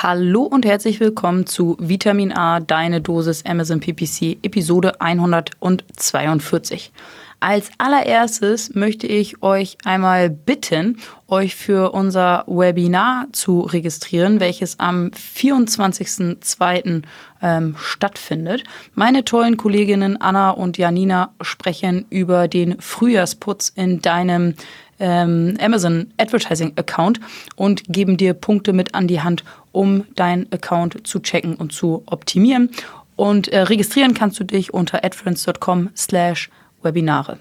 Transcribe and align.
Hallo 0.00 0.42
und 0.42 0.64
herzlich 0.64 1.00
willkommen 1.00 1.46
zu 1.46 1.76
Vitamin 1.80 2.30
A, 2.30 2.60
deine 2.60 3.00
Dosis 3.00 3.44
Amazon 3.44 3.80
PPC, 3.80 4.38
Episode 4.44 5.00
142. 5.00 6.92
Als 7.40 7.70
allererstes 7.78 8.76
möchte 8.76 9.08
ich 9.08 9.42
euch 9.42 9.76
einmal 9.84 10.30
bitten, 10.30 10.98
euch 11.26 11.56
für 11.56 11.90
unser 11.94 12.44
Webinar 12.46 13.26
zu 13.32 13.62
registrieren, 13.62 14.38
welches 14.38 14.78
am 14.78 15.08
24.02. 15.08 17.02
Ähm, 17.40 17.76
stattfindet. 17.78 18.64
Meine 18.94 19.24
tollen 19.24 19.56
Kolleginnen 19.56 20.20
Anna 20.20 20.50
und 20.50 20.76
Janina 20.78 21.32
sprechen 21.40 22.06
über 22.10 22.48
den 22.48 22.80
Frühjahrsputz 22.80 23.72
in 23.74 24.00
deinem 24.00 24.54
ähm, 25.00 25.56
Amazon 25.60 26.12
Advertising 26.18 26.72
Account 26.76 27.20
und 27.56 27.82
geben 27.88 28.16
dir 28.16 28.34
Punkte 28.34 28.72
mit 28.72 28.94
an 28.94 29.08
die 29.08 29.20
Hand, 29.20 29.44
um 29.72 30.04
deinen 30.14 30.50
Account 30.52 31.06
zu 31.06 31.20
checken 31.20 31.54
und 31.54 31.72
zu 31.72 32.02
optimieren. 32.06 32.70
Und 33.16 33.48
äh, 33.48 33.60
registrieren 33.60 34.14
kannst 34.14 34.38
du 34.38 34.44
dich 34.44 34.72
unter 34.72 35.04
adference.com 35.04 35.90
slash 35.96 36.50
Webinare. 36.82 37.38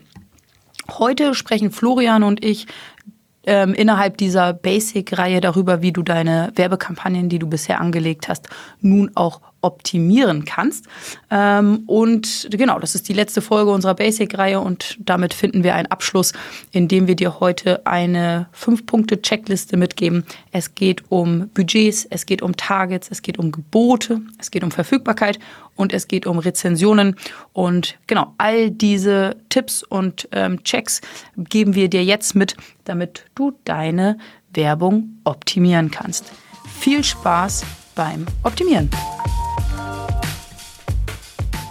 Heute 0.98 1.36
sprechen 1.36 1.72
Florian 1.72 2.24
und 2.24 2.44
ich 2.44 2.66
ähm, 3.46 3.74
innerhalb 3.74 4.18
dieser 4.18 4.54
Basic-Reihe 4.54 5.40
darüber, 5.40 5.82
wie 5.82 5.92
du 5.92 6.04
deine 6.04 6.52
Werbekampagnen, 6.56 7.30
die 7.30 7.40
du 7.40 7.48
bisher 7.48 7.80
angelegt 7.80 8.28
hast, 8.28 8.50
nun 8.82 9.12
auch 9.16 9.42
optimieren 9.62 10.46
kannst. 10.46 10.86
Ähm, 11.30 11.84
und 11.88 12.48
genau, 12.52 12.80
das 12.80 12.96
ist 12.96 13.10
die 13.10 13.14
letzte 13.14 13.42
Folge 13.42 13.72
unserer 13.72 13.96
Basic-Reihe 13.96 14.60
und 14.60 14.98
damit 15.00 15.34
finden 15.34 15.64
wir 15.64 15.76
einen 15.76 15.88
Abschluss, 15.88 16.34
indem 16.72 17.08
wir 17.08 17.16
dir 17.16 17.40
heute 17.40 17.86
eine 17.86 18.48
Fünf-Punkte-Checkliste 18.52 19.78
mitgeben. 19.78 20.26
Es 20.52 20.76
geht 20.76 21.04
um 21.10 21.50
Budgets, 21.50 22.06
es 22.10 22.26
geht 22.26 22.42
um 22.42 22.56
Targets, 22.56 23.10
es 23.12 23.22
geht 23.22 23.40
um 23.40 23.52
Gebote, 23.52 24.22
es 24.38 24.52
geht 24.52 24.64
um 24.64 24.72
Verfügbarkeit 24.72 25.40
und 25.76 25.94
es 25.94 26.08
geht 26.08 26.26
um 26.26 26.40
Rezensionen. 26.40 27.16
Und 27.54 27.98
genau, 28.08 28.34
all 28.38 28.72
diese 28.72 29.38
Tipps 29.50 29.84
und 29.84 30.28
ähm, 30.32 30.64
Checks 30.64 31.02
geben 31.38 31.76
wir 31.76 31.90
dir 31.90 32.04
jetzt 32.04 32.36
mit, 32.36 32.56
damit 32.84 33.26
du 33.36 33.58
deine 33.66 34.18
Werbung 34.54 35.20
optimieren 35.24 35.92
kannst. 35.92 36.32
Viel 36.80 37.04
Spaß 37.04 37.64
beim 37.96 38.26
Optimieren. 38.44 38.90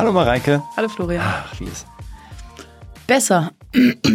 Hallo 0.00 0.12
Mareike. 0.14 0.62
Hallo 0.78 0.88
Florian. 0.88 1.22
Ach, 1.22 1.60
wie 1.60 1.64
ist? 1.64 1.86
Besser. 3.06 3.50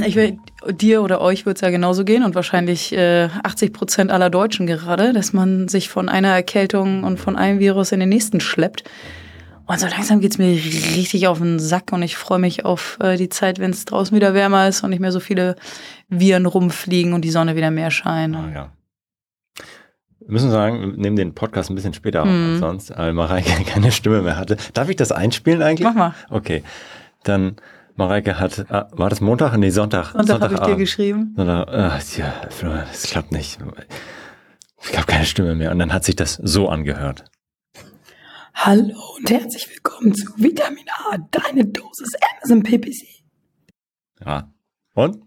Ich 0.03 0.15
will, 0.15 0.39
dir 0.71 1.03
oder 1.03 1.21
euch 1.21 1.45
wird 1.45 1.57
es 1.57 1.61
ja 1.61 1.69
genauso 1.69 2.03
gehen 2.03 2.23
und 2.23 2.33
wahrscheinlich 2.33 2.91
äh, 2.91 3.29
80 3.43 3.71
Prozent 3.71 4.09
aller 4.09 4.31
Deutschen 4.31 4.65
gerade, 4.65 5.13
dass 5.13 5.31
man 5.31 5.67
sich 5.67 5.89
von 5.89 6.09
einer 6.09 6.29
Erkältung 6.29 7.03
und 7.03 7.19
von 7.19 7.35
einem 7.35 7.59
Virus 7.59 7.91
in 7.91 7.99
den 7.99 8.09
nächsten 8.09 8.39
schleppt. 8.39 8.83
Und 9.67 9.79
so 9.79 9.85
langsam 9.85 10.21
geht's 10.21 10.39
mir 10.39 10.47
richtig 10.47 11.27
auf 11.27 11.37
den 11.37 11.59
Sack 11.59 11.93
und 11.93 12.01
ich 12.01 12.17
freue 12.17 12.39
mich 12.39 12.65
auf 12.65 12.97
äh, 12.99 13.15
die 13.15 13.29
Zeit, 13.29 13.59
wenn 13.59 13.69
es 13.69 13.85
draußen 13.85 14.15
wieder 14.15 14.33
wärmer 14.33 14.67
ist 14.67 14.83
und 14.83 14.89
nicht 14.89 14.99
mehr 15.01 15.11
so 15.11 15.19
viele 15.19 15.55
Viren 16.09 16.47
rumfliegen 16.47 17.13
und 17.13 17.21
die 17.21 17.29
Sonne 17.31 17.55
wieder 17.55 17.69
mehr 17.69 17.91
scheint. 17.91 18.35
Ah, 18.35 18.49
ja. 18.51 18.71
Wir 20.19 20.31
müssen 20.31 20.49
sagen, 20.49 20.79
wir 20.81 20.87
nehmen 20.97 21.15
den 21.15 21.35
Podcast 21.35 21.69
ein 21.69 21.75
bisschen 21.75 21.93
später 21.93 22.23
auf 22.23 22.27
Mhm. 22.29 22.51
als 22.53 22.59
sonst, 22.59 22.97
weil 22.97 23.13
Mareike 23.13 23.63
keine 23.65 23.91
Stimme 23.91 24.21
mehr 24.21 24.37
hatte. 24.37 24.57
Darf 24.73 24.89
ich 24.89 24.95
das 24.95 25.11
einspielen 25.11 25.61
eigentlich? 25.61 25.85
Mach 25.87 25.93
mal. 25.93 26.15
Okay. 26.29 26.63
Dann, 27.23 27.57
Mareike 27.95 28.39
hat, 28.39 28.65
ah, 28.71 28.87
war 28.91 29.09
das 29.09 29.21
Montag? 29.21 29.55
Nee, 29.57 29.69
Sonntag. 29.69 30.11
Sonntag 30.13 30.41
habe 30.41 30.53
ich 30.53 30.59
dir 30.61 30.75
geschrieben. 30.75 31.33
Sonntag, 31.35 31.67
ah, 31.67 31.99
tja, 31.99 32.33
Florian, 32.49 32.85
das 32.91 33.03
klappt 33.03 33.31
nicht. 33.31 33.59
Ich 34.89 34.97
habe 34.97 35.07
keine 35.07 35.25
Stimme 35.25 35.55
mehr. 35.55 35.71
Und 35.71 35.79
dann 35.79 35.91
hat 35.93 36.03
sich 36.05 36.15
das 36.15 36.35
so 36.35 36.69
angehört. 36.69 37.25
Hallo 38.53 38.95
und 39.17 39.29
herzlich 39.29 39.67
willkommen 39.69 40.13
zu 40.15 40.27
Vitamin 40.37 40.85
A, 41.11 41.17
deine 41.29 41.65
Dosis 41.65 42.13
Amazon 42.37 42.63
PPC. 42.63 43.05
Ja. 44.25 44.49
Und? 44.93 45.24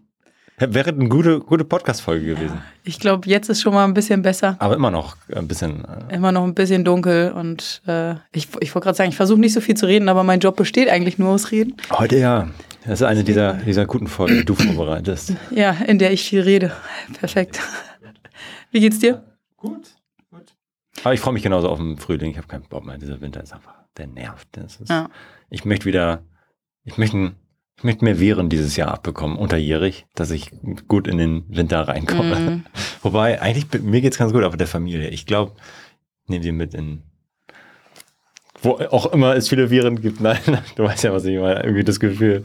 Wäre 0.59 0.89
eine 0.89 1.07
gute, 1.07 1.39
gute 1.39 1.63
Podcast-Folge 1.63 2.35
gewesen. 2.35 2.61
Ich 2.83 2.99
glaube, 2.99 3.29
jetzt 3.29 3.49
ist 3.49 3.61
schon 3.61 3.73
mal 3.73 3.85
ein 3.85 3.93
bisschen 3.93 4.21
besser. 4.21 4.57
Aber 4.59 4.75
immer 4.75 4.91
noch 4.91 5.15
ein 5.33 5.47
bisschen, 5.47 5.85
äh, 5.85 6.15
Immer 6.15 6.31
noch 6.33 6.43
ein 6.43 6.53
bisschen 6.53 6.83
dunkel 6.83 7.31
und 7.31 7.81
äh, 7.87 8.15
ich, 8.33 8.49
ich 8.59 8.75
wollte 8.75 8.85
gerade 8.85 8.97
sagen, 8.97 9.09
ich 9.09 9.15
versuche 9.15 9.39
nicht 9.39 9.53
so 9.53 9.61
viel 9.61 9.75
zu 9.75 9.85
reden, 9.85 10.09
aber 10.09 10.23
mein 10.23 10.39
Job 10.41 10.57
besteht 10.57 10.89
eigentlich 10.89 11.17
nur 11.17 11.29
aus 11.29 11.51
Reden. 11.51 11.77
heute 11.91 12.17
ja. 12.17 12.49
Das 12.85 13.01
ist 13.01 13.07
eine 13.07 13.23
dieser, 13.23 13.53
dieser 13.53 13.85
guten 13.85 14.07
Folgen, 14.07 14.37
die 14.39 14.45
du 14.45 14.55
vorbereitest. 14.55 15.33
Ja, 15.51 15.71
in 15.71 15.99
der 15.99 16.11
ich 16.11 16.23
viel 16.27 16.41
rede. 16.41 16.71
Perfekt. 17.19 17.59
Wie 18.71 18.79
geht's 18.79 18.99
dir? 18.99 19.23
Gut, 19.57 19.95
gut. 20.31 20.53
Aber 21.03 21.13
ich 21.13 21.19
freue 21.19 21.33
mich 21.33 21.43
genauso 21.43 21.69
auf 21.69 21.77
den 21.77 21.97
Frühling. 21.97 22.31
Ich 22.31 22.37
habe 22.37 22.47
keinen 22.47 22.63
Bock 22.63 22.85
mehr. 22.85 22.97
Dieser 22.97 23.19
Winter 23.21 23.43
ist 23.43 23.53
einfach, 23.53 23.73
der 23.97 24.07
nervt. 24.07 24.47
Das 24.53 24.77
ist, 24.77 24.89
Ja. 24.89 25.09
Ich 25.49 25.65
möchte 25.65 25.85
wieder, 25.85 26.21
ich 26.83 26.97
möchte, 26.97 27.33
ich 27.79 27.83
möchte 27.85 28.03
mehr 28.03 28.19
Viren 28.19 28.49
dieses 28.49 28.75
Jahr 28.75 28.91
abbekommen, 28.91 29.37
unterjährig, 29.37 30.05
dass 30.13 30.31
ich 30.31 30.51
gut 30.89 31.07
in 31.07 31.17
den 31.17 31.45
Winter 31.47 31.79
reinkomme. 31.87 32.35
Mhm. 32.37 32.65
Wobei, 33.01 33.41
eigentlich, 33.41 33.81
mir 33.81 34.01
geht's 34.01 34.17
ganz 34.17 34.33
gut, 34.33 34.43
aber 34.43 34.57
der 34.57 34.67
Familie. 34.67 35.07
Ich 35.07 35.25
glaube, 35.25 35.53
nehme 36.27 36.43
die 36.43 36.51
mit 36.51 36.73
in, 36.73 37.03
wo 38.61 38.71
auch 38.71 39.13
immer 39.13 39.33
es 39.37 39.47
viele 39.47 39.69
Viren 39.69 40.01
gibt. 40.01 40.19
Nein, 40.19 40.39
du 40.75 40.83
weißt 40.83 41.05
ja, 41.05 41.13
was 41.13 41.23
ich 41.23 41.39
meine. 41.39 41.63
Irgendwie 41.63 41.85
das 41.85 42.01
Gefühl, 42.01 42.43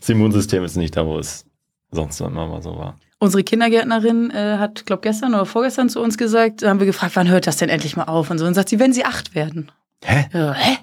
das 0.00 0.08
Immunsystem 0.10 0.62
ist 0.64 0.76
nicht 0.76 0.98
da, 0.98 1.06
wo 1.06 1.18
es 1.18 1.46
sonst 1.90 2.20
immer 2.20 2.46
mal 2.46 2.60
so 2.60 2.76
war. 2.76 2.98
Unsere 3.20 3.44
Kindergärtnerin 3.44 4.30
äh, 4.30 4.58
hat, 4.58 4.84
glaube 4.84 5.00
gestern 5.00 5.32
oder 5.32 5.46
vorgestern 5.46 5.88
zu 5.88 6.02
uns 6.02 6.18
gesagt, 6.18 6.60
da 6.60 6.68
haben 6.68 6.78
wir 6.78 6.86
gefragt, 6.86 7.16
wann 7.16 7.28
hört 7.28 7.46
das 7.46 7.56
denn 7.56 7.70
endlich 7.70 7.96
mal 7.96 8.04
auf? 8.04 8.30
Und 8.30 8.36
so 8.36 8.44
und 8.44 8.52
sagt 8.52 8.68
sie, 8.68 8.78
wenn 8.78 8.92
sie 8.92 9.06
acht 9.06 9.34
werden. 9.34 9.72
Hä? 10.04 10.26
Ja, 10.34 10.52
hä? 10.58 10.76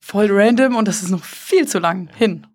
Voll 0.00 0.28
random 0.30 0.76
und 0.76 0.86
das 0.86 1.02
ist 1.02 1.08
noch 1.08 1.24
viel 1.24 1.66
zu 1.66 1.78
lang 1.78 2.10
hin. 2.14 2.46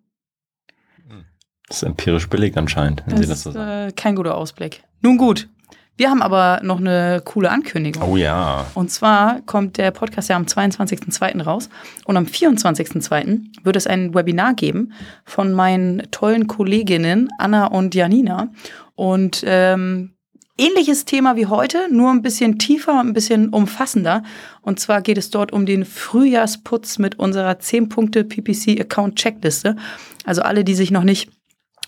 Das 1.70 1.78
ist 1.78 1.88
empirisch 1.88 2.28
belegt 2.28 2.58
anscheinend, 2.58 3.02
wenn 3.06 3.14
Das 3.14 3.20
sie 3.20 3.28
das 3.28 3.38
ist 3.38 3.44
so 3.44 3.52
sagen. 3.52 3.88
äh, 3.88 3.92
kein 3.92 4.16
guter 4.16 4.36
Ausblick. 4.36 4.82
Nun 5.02 5.16
gut, 5.16 5.48
wir 5.96 6.10
haben 6.10 6.20
aber 6.20 6.60
noch 6.64 6.78
eine 6.80 7.22
coole 7.24 7.48
Ankündigung. 7.50 8.02
Oh 8.02 8.16
ja. 8.16 8.66
Und 8.74 8.90
zwar 8.90 9.40
kommt 9.42 9.78
der 9.78 9.90
Podcast 9.92 10.28
ja 10.30 10.36
am 10.36 10.44
22.02. 10.44 11.42
raus. 11.42 11.68
Und 12.06 12.16
am 12.16 12.24
24.02. 12.24 13.40
wird 13.62 13.76
es 13.76 13.86
ein 13.86 14.14
Webinar 14.14 14.54
geben 14.54 14.92
von 15.24 15.52
meinen 15.52 16.10
tollen 16.10 16.48
Kolleginnen 16.48 17.28
Anna 17.38 17.66
und 17.66 17.94
Janina. 17.94 18.48
Und 18.96 19.44
ähm, 19.46 20.14
ähnliches 20.58 21.04
Thema 21.04 21.36
wie 21.36 21.46
heute, 21.46 21.86
nur 21.92 22.10
ein 22.10 22.22
bisschen 22.22 22.58
tiefer, 22.58 22.98
ein 22.98 23.12
bisschen 23.12 23.50
umfassender. 23.50 24.22
Und 24.62 24.80
zwar 24.80 25.02
geht 25.02 25.18
es 25.18 25.30
dort 25.30 25.52
um 25.52 25.66
den 25.66 25.84
Frühjahrsputz 25.84 26.98
mit 26.98 27.18
unserer 27.18 27.52
10-Punkte 27.52 28.24
PPC-Account-Checkliste. 28.24 29.76
Also 30.24 30.42
alle, 30.42 30.64
die 30.64 30.74
sich 30.74 30.90
noch 30.90 31.04
nicht 31.04 31.30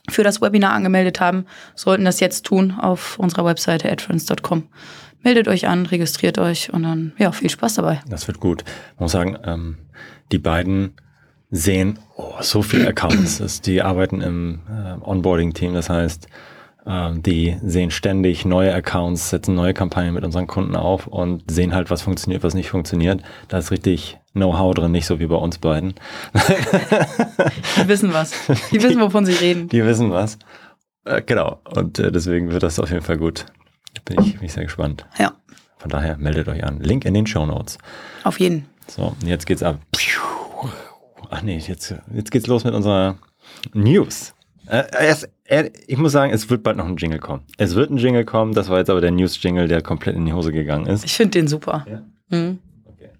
für 0.08 0.24
das 0.24 0.40
Webinar 0.40 0.72
angemeldet 0.72 1.20
haben, 1.20 1.46
sollten 1.74 2.04
das 2.04 2.20
jetzt 2.20 2.44
tun 2.44 2.72
auf 2.72 3.18
unserer 3.18 3.44
Webseite 3.44 3.90
adfriends.com. 3.90 4.64
Meldet 5.22 5.46
euch 5.46 5.68
an, 5.68 5.86
registriert 5.86 6.38
euch 6.38 6.72
und 6.72 6.82
dann, 6.82 7.12
ja, 7.18 7.30
viel 7.30 7.50
Spaß 7.50 7.74
dabei. 7.74 8.00
Das 8.08 8.26
wird 8.26 8.40
gut. 8.40 8.64
Man 8.96 9.04
muss 9.04 9.12
sagen, 9.12 9.38
ähm, 9.44 9.78
die 10.32 10.38
beiden 10.38 10.94
sehen 11.50 11.98
oh, 12.16 12.32
so 12.40 12.62
viele 12.62 12.88
Accounts. 12.88 13.60
Die 13.62 13.82
arbeiten 13.82 14.20
im 14.20 14.60
äh, 14.68 15.00
Onboarding-Team. 15.04 15.74
Das 15.74 15.90
heißt, 15.90 16.26
die 16.84 17.56
sehen 17.62 17.90
ständig 17.92 18.44
neue 18.44 18.74
Accounts, 18.74 19.30
setzen 19.30 19.54
neue 19.54 19.72
Kampagnen 19.72 20.14
mit 20.14 20.24
unseren 20.24 20.48
Kunden 20.48 20.74
auf 20.74 21.06
und 21.06 21.48
sehen 21.48 21.74
halt, 21.74 21.90
was 21.90 22.02
funktioniert, 22.02 22.42
was 22.42 22.54
nicht 22.54 22.70
funktioniert. 22.70 23.22
Da 23.48 23.58
ist 23.58 23.70
richtig 23.70 24.18
Know-how 24.32 24.74
drin, 24.74 24.90
nicht 24.92 25.06
so 25.06 25.20
wie 25.20 25.26
bei 25.26 25.36
uns 25.36 25.58
beiden. 25.58 25.94
Die 27.76 27.88
wissen 27.88 28.12
was. 28.12 28.32
Die 28.72 28.82
wissen, 28.82 29.00
wovon 29.00 29.26
sie 29.26 29.32
reden. 29.34 29.68
Die 29.68 29.84
wissen 29.84 30.10
was. 30.10 30.38
Äh, 31.04 31.22
genau. 31.22 31.60
Und 31.74 31.98
äh, 31.98 32.10
deswegen 32.10 32.50
wird 32.50 32.62
das 32.62 32.78
auf 32.78 32.90
jeden 32.90 33.02
Fall 33.04 33.18
gut. 33.18 33.46
Bin 34.04 34.20
ich, 34.20 34.34
bin 34.36 34.44
ich 34.44 34.52
sehr 34.52 34.64
gespannt. 34.64 35.06
Ja, 35.18 35.32
Von 35.76 35.90
daher 35.90 36.16
meldet 36.16 36.48
euch 36.48 36.64
an. 36.64 36.80
Link 36.80 37.04
in 37.04 37.14
den 37.14 37.26
Show 37.26 37.44
Notes. 37.46 37.78
auf 38.24 38.40
jeden. 38.40 38.66
So, 38.88 39.14
jetzt 39.24 39.46
geht's 39.46 39.62
ab. 39.62 39.78
Ach 41.30 41.42
nee, 41.42 41.58
jetzt, 41.58 41.94
jetzt 42.12 42.30
geht's 42.30 42.46
los 42.46 42.64
mit 42.64 42.74
unserer 42.74 43.16
News. 43.74 44.34
Äh, 44.72 44.84
erst, 45.04 45.28
äh, 45.44 45.68
ich 45.86 45.98
muss 45.98 46.12
sagen, 46.12 46.32
es 46.32 46.48
wird 46.48 46.62
bald 46.62 46.78
noch 46.78 46.86
ein 46.86 46.96
Jingle 46.96 47.18
kommen. 47.18 47.42
Es 47.58 47.74
wird 47.74 47.90
ein 47.90 47.98
Jingle 47.98 48.24
kommen, 48.24 48.54
das 48.54 48.70
war 48.70 48.78
jetzt 48.78 48.88
aber 48.88 49.02
der 49.02 49.10
News-Jingle, 49.10 49.68
der 49.68 49.82
komplett 49.82 50.16
in 50.16 50.24
die 50.24 50.32
Hose 50.32 50.50
gegangen 50.50 50.86
ist. 50.86 51.04
Ich 51.04 51.12
finde 51.12 51.32
den 51.32 51.46
super. 51.46 51.84
Ja. 51.86 52.02
Mhm. 52.30 52.58
Okay. 52.86 53.10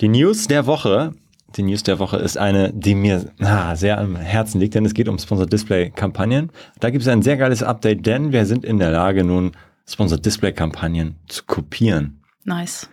Die 0.00 0.08
News 0.08 0.46
der 0.46 0.64
Woche. 0.66 1.12
Die 1.58 1.62
News 1.62 1.82
der 1.82 1.98
Woche 1.98 2.16
ist 2.16 2.38
eine, 2.38 2.72
die 2.72 2.94
mir 2.94 3.30
ah, 3.40 3.76
sehr 3.76 3.98
am 3.98 4.16
Herzen 4.16 4.58
liegt, 4.58 4.74
denn 4.74 4.86
es 4.86 4.94
geht 4.94 5.08
um 5.08 5.18
Sponsored 5.18 5.52
Display 5.52 5.90
Kampagnen. 5.90 6.50
Da 6.80 6.88
gibt 6.88 7.02
es 7.02 7.08
ein 7.08 7.20
sehr 7.20 7.36
geiles 7.36 7.62
Update, 7.62 8.06
denn 8.06 8.32
wir 8.32 8.46
sind 8.46 8.64
in 8.64 8.78
der 8.78 8.90
Lage, 8.90 9.22
nun 9.22 9.52
Sponsored 9.86 10.24
Display 10.24 10.54
Kampagnen 10.54 11.16
zu 11.28 11.44
kopieren. 11.44 12.22
Nice. 12.44 12.88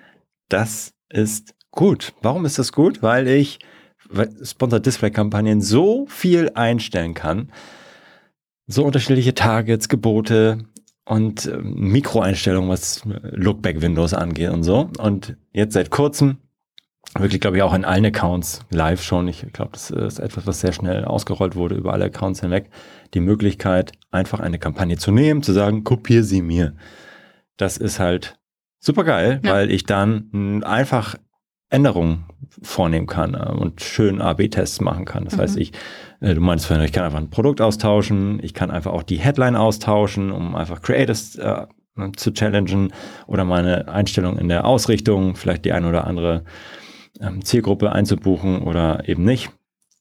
Das 0.50 0.94
ist 1.10 1.56
gut. 1.72 2.14
Warum 2.22 2.44
ist 2.44 2.60
das 2.60 2.74
gut? 2.74 3.02
Weil 3.02 3.30
ich 3.30 3.60
Sponsored 4.44 4.86
Display 4.86 5.10
Kampagnen 5.10 5.62
so 5.62 6.06
viel 6.10 6.52
einstellen 6.54 7.14
kann. 7.14 7.50
So 8.68 8.86
unterschiedliche 8.86 9.34
Targets, 9.34 9.90
Gebote 9.90 10.66
und 11.06 11.46
äh, 11.46 11.58
Mikroeinstellungen, 11.58 12.70
was 12.70 13.02
Lookback 13.06 13.82
Windows 13.82 14.14
angeht 14.14 14.50
und 14.50 14.64
so. 14.64 14.90
Und 15.00 15.36
jetzt 15.52 15.74
seit 15.74 15.90
kurzem 15.90 16.38
wirklich, 17.20 17.42
glaube 17.42 17.58
ich, 17.58 17.64
auch 17.64 17.74
in 17.74 17.86
allen 17.86 18.06
Accounts 18.06 18.62
live 18.70 19.04
schon. 19.04 19.28
Ich 19.28 19.46
glaube, 19.54 19.72
das 19.74 19.92
ist 19.92 20.20
etwas, 20.20 20.48
was 20.48 20.62
sehr 20.62 20.72
schnell 20.72 21.06
ausgerollt 21.06 21.56
wurde 21.56 21.76
über 21.76 21.94
alle 21.94 22.06
Accounts 22.06 22.42
hinweg. 22.42 22.70
Die 23.14 23.20
Möglichkeit, 23.20 23.92
einfach 24.12 24.40
eine 24.40 24.60
Kampagne 24.60 24.98
zu 24.98 25.12
nehmen, 25.12 25.44
zu 25.44 25.52
sagen, 25.54 25.84
kopiere 25.84 26.24
sie 26.24 26.42
mir. 26.42 26.76
Das 27.58 27.78
ist 27.78 28.00
halt 28.00 28.40
super 28.80 29.04
geil, 29.04 29.42
ja. 29.44 29.54
weil 29.54 29.72
ich 29.72 29.86
dann 29.86 30.64
einfach 30.64 31.16
Änderungen 31.70 32.26
vornehmen 32.62 33.08
kann 33.08 33.34
äh, 33.34 33.52
und 33.52 33.82
schön 33.82 34.22
A-B-Tests 34.22 34.82
machen 34.82 35.06
kann. 35.06 35.26
Das 35.26 35.36
mhm. 35.36 35.42
heißt, 35.42 35.58
ich, 35.58 35.72
äh, 36.22 36.34
du 36.34 36.42
meinst 36.42 36.66
vorhin, 36.66 36.86
ich 36.86 36.92
kann 36.92 37.04
einfach 37.04 37.20
ein 37.20 37.30
Produkt 37.30 37.62
austauschen, 37.62 38.40
ich 38.44 38.54
kann 38.54 38.72
einfach 38.72 38.92
auch 38.92 39.04
die 39.04 39.18
Headline 39.18 39.56
austauschen, 39.56 40.32
um 40.32 40.56
einfach 40.56 40.82
Creators 40.82 41.36
äh, 41.36 41.66
zu 42.16 42.32
challengen 42.32 42.92
oder 43.28 43.46
meine 43.46 43.88
Einstellung 43.88 44.38
in 44.38 44.50
der 44.50 44.66
Ausrichtung, 44.66 45.36
vielleicht 45.36 45.66
die 45.66 45.74
eine 45.74 45.90
oder 45.90 46.08
andere 46.08 46.44
ähm, 47.22 47.44
Zielgruppe 47.46 47.92
einzubuchen 47.92 48.62
oder 48.62 49.08
eben 49.08 49.24
nicht. 49.24 49.52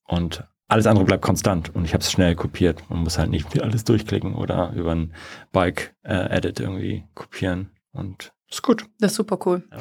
Und 0.06 0.44
alles 0.69 0.87
andere 0.87 1.04
bleibt 1.04 1.22
konstant 1.22 1.75
und 1.75 1.84
ich 1.84 1.93
habe 1.93 2.02
es 2.02 2.10
schnell 2.10 2.34
kopiert. 2.34 2.82
Man 2.88 3.00
muss 3.00 3.19
halt 3.19 3.31
nicht 3.31 3.62
alles 3.62 3.84
durchklicken 3.84 4.34
oder 4.34 4.72
über 4.75 4.93
ein 4.93 5.12
Bike-Edit 5.52 6.60
äh, 6.60 6.62
irgendwie 6.62 7.04
kopieren. 7.14 7.70
Und 7.93 8.32
ist 8.50 8.62
gut. 8.62 8.87
Das 8.99 9.12
ist 9.12 9.16
super 9.16 9.38
cool. 9.44 9.64
Ja. 9.70 9.78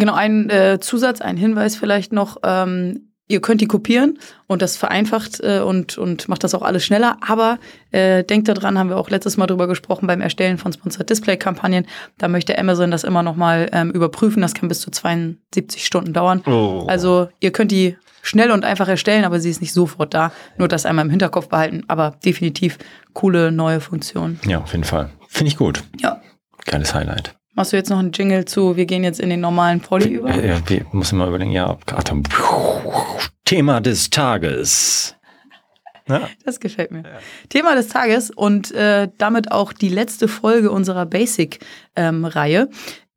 Genau, 0.00 0.14
ein 0.14 0.48
äh, 0.48 0.80
Zusatz, 0.80 1.20
ein 1.20 1.36
Hinweis 1.36 1.76
vielleicht 1.76 2.10
noch. 2.10 2.38
Ähm, 2.42 3.10
ihr 3.28 3.42
könnt 3.42 3.60
die 3.60 3.66
kopieren 3.66 4.18
und 4.46 4.62
das 4.62 4.78
vereinfacht 4.78 5.40
äh, 5.40 5.60
und, 5.60 5.98
und 5.98 6.26
macht 6.26 6.42
das 6.42 6.54
auch 6.54 6.62
alles 6.62 6.84
schneller. 6.86 7.18
Aber 7.20 7.58
äh, 7.90 8.24
denkt 8.24 8.48
daran, 8.48 8.78
haben 8.78 8.88
wir 8.88 8.96
auch 8.96 9.10
letztes 9.10 9.36
Mal 9.36 9.46
drüber 9.46 9.68
gesprochen 9.68 10.06
beim 10.06 10.22
Erstellen 10.22 10.56
von 10.56 10.72
Sponsored 10.72 11.10
Display 11.10 11.36
Kampagnen. 11.36 11.86
Da 12.16 12.28
möchte 12.28 12.58
Amazon 12.58 12.90
das 12.90 13.04
immer 13.04 13.22
nochmal 13.22 13.68
ähm, 13.72 13.90
überprüfen. 13.90 14.40
Das 14.40 14.54
kann 14.54 14.70
bis 14.70 14.80
zu 14.80 14.90
72 14.90 15.84
Stunden 15.84 16.14
dauern. 16.14 16.42
Oh. 16.46 16.86
Also 16.88 17.28
ihr 17.40 17.52
könnt 17.52 17.70
die 17.70 17.98
schnell 18.22 18.52
und 18.52 18.64
einfach 18.64 18.88
erstellen, 18.88 19.24
aber 19.26 19.38
sie 19.38 19.50
ist 19.50 19.60
nicht 19.60 19.74
sofort 19.74 20.14
da. 20.14 20.32
Nur 20.56 20.68
das 20.68 20.86
einmal 20.86 21.04
im 21.04 21.10
Hinterkopf 21.10 21.48
behalten. 21.48 21.84
Aber 21.88 22.16
definitiv 22.24 22.78
coole 23.12 23.52
neue 23.52 23.80
Funktion. 23.80 24.40
Ja, 24.46 24.62
auf 24.62 24.72
jeden 24.72 24.84
Fall. 24.84 25.10
Finde 25.28 25.50
ich 25.50 25.58
gut. 25.58 25.84
Ja. 26.00 26.22
Geiles 26.64 26.94
Highlight. 26.94 27.34
Machst 27.54 27.72
du 27.72 27.76
jetzt 27.76 27.90
noch 27.90 27.98
einen 27.98 28.12
Jingle 28.12 28.44
zu, 28.44 28.76
wir 28.76 28.86
gehen 28.86 29.02
jetzt 29.02 29.20
in 29.20 29.28
den 29.28 29.40
normalen 29.40 29.80
Poly 29.80 30.08
über? 30.08 30.34
Ja, 30.34 30.60
wir 30.68 30.86
müssen 30.92 31.18
mal 31.18 31.28
überlegen, 31.28 31.50
ja, 31.50 31.76
Atem. 31.86 32.22
Thema 33.44 33.80
des 33.80 34.10
Tages. 34.10 35.16
Ja. 36.08 36.28
Das 36.44 36.60
gefällt 36.60 36.90
mir. 36.90 37.02
Ja. 37.02 37.18
Thema 37.48 37.74
des 37.74 37.88
Tages 37.88 38.30
und 38.30 38.72
äh, 38.72 39.08
damit 39.18 39.52
auch 39.52 39.72
die 39.72 39.88
letzte 39.88 40.28
Folge 40.28 40.70
unserer 40.70 41.06
Basic-Reihe. 41.06 42.68
Ähm, 42.68 42.70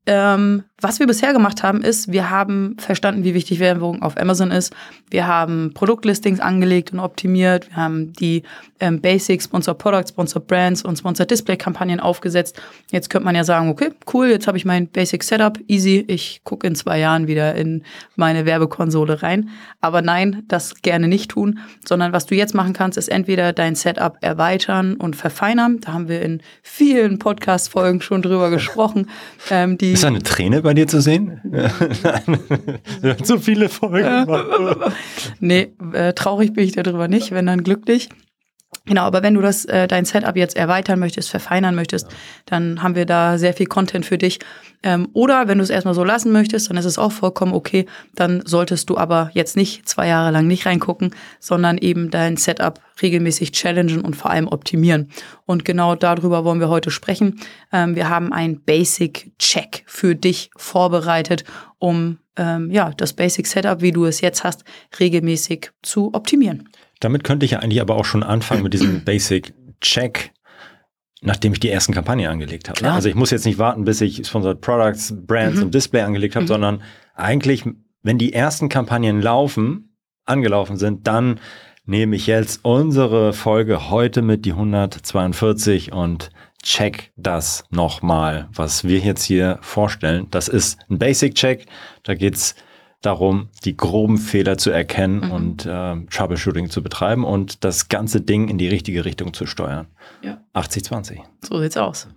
ähm, 0.05 0.63
was 0.83 0.99
wir 0.99 1.07
bisher 1.07 1.31
gemacht 1.31 1.63
haben, 1.63 1.81
ist, 1.81 2.11
wir 2.11 2.29
haben 2.29 2.75
verstanden, 2.77 3.23
wie 3.23 3.33
wichtig 3.33 3.59
Werbung 3.59 4.01
auf 4.01 4.17
Amazon 4.17 4.51
ist. 4.51 4.75
Wir 5.09 5.27
haben 5.27 5.71
Produktlistings 5.73 6.41
angelegt 6.41 6.91
und 6.91 6.99
optimiert. 6.99 7.69
Wir 7.69 7.77
haben 7.77 8.11
die 8.13 8.43
ähm, 8.81 8.99
Basic 8.99 9.41
Sponsor 9.41 9.75
Products, 9.75 10.09
Sponsor 10.09 10.41
Brands 10.41 10.83
und 10.83 10.97
Sponsor 10.97 11.25
Display 11.25 11.55
Kampagnen 11.55 12.01
aufgesetzt. 12.01 12.61
Jetzt 12.91 13.09
könnte 13.09 13.25
man 13.25 13.35
ja 13.35 13.45
sagen, 13.45 13.69
okay, 13.69 13.91
cool, 14.13 14.27
jetzt 14.27 14.45
habe 14.45 14.57
ich 14.57 14.65
mein 14.65 14.87
Basic 14.87 15.23
Setup, 15.23 15.57
easy. 15.67 16.03
Ich 16.07 16.41
gucke 16.43 16.67
in 16.67 16.75
zwei 16.75 16.99
Jahren 16.99 17.27
wieder 17.27 17.55
in 17.55 17.83
meine 18.17 18.45
Werbekonsole 18.45 19.23
rein. 19.23 19.49
Aber 19.79 20.01
nein, 20.01 20.43
das 20.49 20.81
gerne 20.81 21.07
nicht 21.07 21.31
tun, 21.31 21.59
sondern 21.87 22.11
was 22.11 22.25
du 22.25 22.35
jetzt 22.35 22.53
machen 22.53 22.73
kannst, 22.73 22.97
ist 22.97 23.07
entweder 23.07 23.53
dein 23.53 23.75
Setup 23.75 24.17
erweitern 24.19 24.95
und 24.95 25.15
verfeinern. 25.15 25.79
Da 25.79 25.93
haben 25.93 26.09
wir 26.09 26.21
in 26.21 26.41
vielen 26.61 27.19
Podcast-Folgen 27.19 28.01
schon 28.01 28.21
drüber 28.21 28.49
gesprochen. 28.49 29.09
Ähm, 29.49 29.77
die 29.77 29.91
ist 29.91 30.03
da 30.03 30.07
eine 30.07 30.23
Träne 30.23 30.61
bei 30.61 30.72
dir 30.75 30.87
zu 30.87 31.01
sehen? 31.01 31.41
so 33.23 33.37
viele 33.37 33.69
Folgen. 33.69 34.27
nee, 35.39 35.73
äh, 35.93 36.13
traurig 36.13 36.53
bin 36.53 36.65
ich 36.65 36.73
darüber 36.73 37.07
nicht, 37.07 37.31
wenn 37.31 37.45
dann 37.45 37.63
glücklich. 37.63 38.09
Genau, 38.85 39.03
aber 39.03 39.23
wenn 39.23 39.33
du 39.33 39.41
das 39.41 39.65
äh, 39.65 39.87
dein 39.87 40.05
Setup 40.05 40.35
jetzt 40.35 40.55
erweitern 40.57 40.99
möchtest, 40.99 41.29
verfeinern 41.29 41.75
möchtest, 41.75 42.11
ja. 42.11 42.17
dann 42.45 42.83
haben 42.83 42.95
wir 42.95 43.05
da 43.05 43.37
sehr 43.37 43.53
viel 43.53 43.65
Content 43.65 44.05
für 44.05 44.17
dich. 44.17 44.39
Ähm, 44.83 45.07
oder 45.13 45.47
wenn 45.47 45.57
du 45.57 45.63
es 45.63 45.69
erstmal 45.69 45.93
so 45.93 46.03
lassen 46.03 46.31
möchtest, 46.31 46.69
dann 46.69 46.77
ist 46.77 46.85
es 46.85 46.97
auch 46.97 47.11
vollkommen 47.11 47.53
okay. 47.53 47.85
Dann 48.15 48.41
solltest 48.45 48.89
du 48.89 48.97
aber 48.97 49.31
jetzt 49.33 49.55
nicht 49.55 49.87
zwei 49.87 50.07
Jahre 50.07 50.31
lang 50.31 50.47
nicht 50.47 50.65
reingucken, 50.65 51.15
sondern 51.39 51.77
eben 51.77 52.11
dein 52.11 52.35
Setup 52.35 52.79
regelmäßig 53.01 53.53
challengen 53.53 54.01
und 54.01 54.15
vor 54.15 54.31
allem 54.31 54.47
optimieren. 54.47 55.09
Und 55.45 55.63
genau 55.63 55.95
darüber 55.95 56.43
wollen 56.43 56.59
wir 56.59 56.69
heute 56.69 56.91
sprechen. 56.91 57.39
Ähm, 57.71 57.95
wir 57.95 58.09
haben 58.09 58.33
einen 58.33 58.61
Basic 58.61 59.31
Check 59.39 59.83
für 59.87 60.15
dich 60.15 60.51
vorbereitet, 60.57 61.45
um 61.79 62.19
ähm, 62.35 62.69
ja 62.69 62.91
das 62.95 63.13
Basic 63.13 63.47
Setup, 63.47 63.81
wie 63.81 63.91
du 63.91 64.05
es 64.05 64.21
jetzt 64.21 64.43
hast, 64.43 64.65
regelmäßig 64.99 65.71
zu 65.81 66.13
optimieren. 66.13 66.69
Damit 67.03 67.23
könnte 67.23 67.45
ich 67.45 67.51
ja 67.51 67.59
eigentlich 67.59 67.81
aber 67.81 67.95
auch 67.95 68.05
schon 68.05 68.23
anfangen 68.23 68.63
mit 68.63 68.73
diesem 68.73 69.03
Basic 69.05 69.53
Check, 69.81 70.31
nachdem 71.21 71.53
ich 71.53 71.59
die 71.59 71.69
ersten 71.69 71.93
Kampagnen 71.93 72.27
angelegt 72.27 72.69
habe. 72.69 72.81
Ne? 72.81 72.91
Also 72.91 73.09
ich 73.09 73.15
muss 73.15 73.31
jetzt 73.31 73.45
nicht 73.45 73.59
warten, 73.59 73.83
bis 73.83 74.01
ich 74.01 74.25
Sponsored 74.25 74.61
Products, 74.61 75.13
Brands 75.25 75.57
mhm. 75.57 75.63
und 75.63 75.73
Display 75.73 76.01
angelegt 76.01 76.35
habe, 76.35 76.43
mhm. 76.43 76.47
sondern 76.47 76.81
eigentlich, 77.15 77.65
wenn 78.01 78.17
die 78.17 78.33
ersten 78.33 78.69
Kampagnen 78.69 79.21
laufen, 79.21 79.95
angelaufen 80.25 80.77
sind, 80.77 81.07
dann 81.07 81.39
nehme 81.85 82.15
ich 82.15 82.27
jetzt 82.27 82.63
unsere 82.63 83.33
Folge 83.33 83.89
heute 83.89 84.21
mit 84.21 84.45
die 84.45 84.51
142 84.51 85.91
und 85.91 86.29
check 86.63 87.11
das 87.17 87.65
nochmal, 87.69 88.47
was 88.53 88.85
wir 88.85 88.99
jetzt 88.99 89.23
hier 89.23 89.59
vorstellen. 89.61 90.27
Das 90.31 90.47
ist 90.47 90.79
ein 90.89 90.97
Basic 90.97 91.35
Check. 91.35 91.65
Da 92.03 92.15
geht's 92.15 92.55
darum, 93.05 93.49
die 93.65 93.77
groben 93.77 94.17
Fehler 94.17 94.57
zu 94.57 94.71
erkennen 94.71 95.25
mhm. 95.25 95.31
und 95.31 95.65
äh, 95.65 95.95
Troubleshooting 96.09 96.69
zu 96.69 96.81
betreiben 96.81 97.23
und 97.23 97.63
das 97.63 97.89
ganze 97.89 98.21
Ding 98.21 98.47
in 98.47 98.57
die 98.57 98.67
richtige 98.67 99.05
Richtung 99.05 99.33
zu 99.33 99.45
steuern. 99.45 99.87
Ja. 100.21 100.41
80-20. 100.53 101.19
So 101.41 101.59
sieht's 101.59 101.77
aus. 101.77 102.07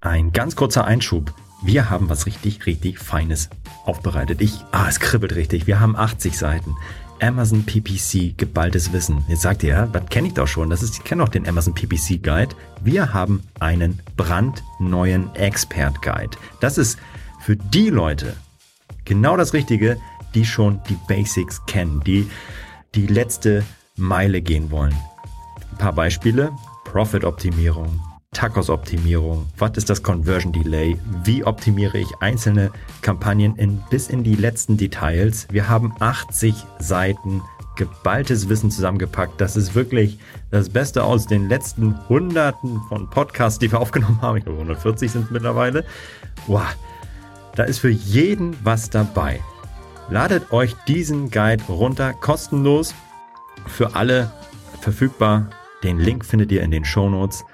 Ein 0.00 0.32
ganz 0.32 0.56
kurzer 0.56 0.84
Einschub. 0.84 1.32
Wir 1.64 1.90
haben 1.90 2.08
was 2.08 2.26
richtig, 2.26 2.66
richtig 2.66 2.98
Feines 2.98 3.50
aufbereitet. 3.84 4.40
Ich, 4.40 4.64
ah, 4.72 4.86
es 4.88 4.98
kribbelt 4.98 5.36
richtig. 5.36 5.66
Wir 5.66 5.78
haben 5.78 5.94
80 5.94 6.36
Seiten. 6.36 6.74
Amazon 7.20 7.62
PPC 7.62 8.36
geballtes 8.36 8.92
Wissen. 8.92 9.24
Jetzt 9.28 9.42
sagt 9.42 9.62
ihr, 9.62 9.70
ja, 9.70 9.86
das 9.86 10.06
kenne 10.06 10.26
ich 10.26 10.34
doch 10.34 10.48
schon. 10.48 10.70
Das 10.70 10.82
ist, 10.82 10.96
ich 10.96 11.04
kenne 11.04 11.22
auch 11.22 11.28
den 11.28 11.46
Amazon 11.46 11.72
PPC 11.72 12.20
Guide. 12.20 12.56
Wir 12.82 13.14
haben 13.14 13.44
einen 13.60 14.00
brandneuen 14.16 15.32
Expert 15.36 16.02
Guide. 16.02 16.36
Das 16.58 16.78
ist 16.78 16.98
für 17.40 17.56
die 17.56 17.90
Leute, 17.90 18.34
genau 19.04 19.36
das 19.36 19.52
Richtige, 19.52 19.98
die 20.34 20.44
schon 20.44 20.80
die 20.88 20.98
Basics 21.08 21.64
kennen, 21.66 22.00
die 22.04 22.28
die 22.94 23.06
letzte 23.06 23.64
Meile 23.96 24.40
gehen 24.40 24.70
wollen. 24.70 24.94
Ein 25.72 25.78
paar 25.78 25.92
Beispiele. 25.92 26.52
Profit-Optimierung, 26.84 28.00
Tacos-Optimierung, 28.32 29.46
was 29.56 29.78
ist 29.78 29.88
das 29.88 30.02
Conversion 30.02 30.52
Delay, 30.52 30.98
wie 31.24 31.42
optimiere 31.42 31.96
ich 31.98 32.08
einzelne 32.20 32.70
Kampagnen 33.00 33.56
in, 33.56 33.82
bis 33.88 34.08
in 34.08 34.24
die 34.24 34.34
letzten 34.34 34.76
Details. 34.76 35.46
Wir 35.50 35.70
haben 35.70 35.94
80 36.00 36.54
Seiten 36.78 37.40
geballtes 37.76 38.48
Wissen 38.48 38.70
zusammengepackt. 38.70 39.40
Das 39.40 39.56
ist 39.56 39.74
wirklich 39.74 40.18
das 40.50 40.68
Beste 40.68 41.04
aus 41.04 41.26
den 41.26 41.48
letzten 41.48 41.96
Hunderten 42.08 42.80
von 42.88 43.08
Podcasts, 43.08 43.58
die 43.58 43.72
wir 43.72 43.80
aufgenommen 43.82 44.20
haben. 44.20 44.36
Ich 44.36 44.44
glaube, 44.44 44.58
140 44.58 45.10
sind 45.10 45.24
es 45.24 45.30
mittlerweile. 45.30 45.84
Wow, 46.46 46.62
da 47.54 47.64
ist 47.64 47.78
für 47.78 47.90
jeden 47.90 48.56
was 48.64 48.90
dabei. 48.90 49.40
Ladet 50.08 50.52
euch 50.52 50.74
diesen 50.86 51.30
Guide 51.30 51.64
runter, 51.64 52.12
kostenlos, 52.12 52.94
für 53.66 53.94
alle 53.94 54.32
verfügbar. 54.80 55.50
Den 55.82 55.98
Link 55.98 56.24
findet 56.24 56.52
ihr 56.52 56.62
in 56.62 56.70
den 56.70 56.84
Show 56.84 57.08
Notes. 57.08 57.44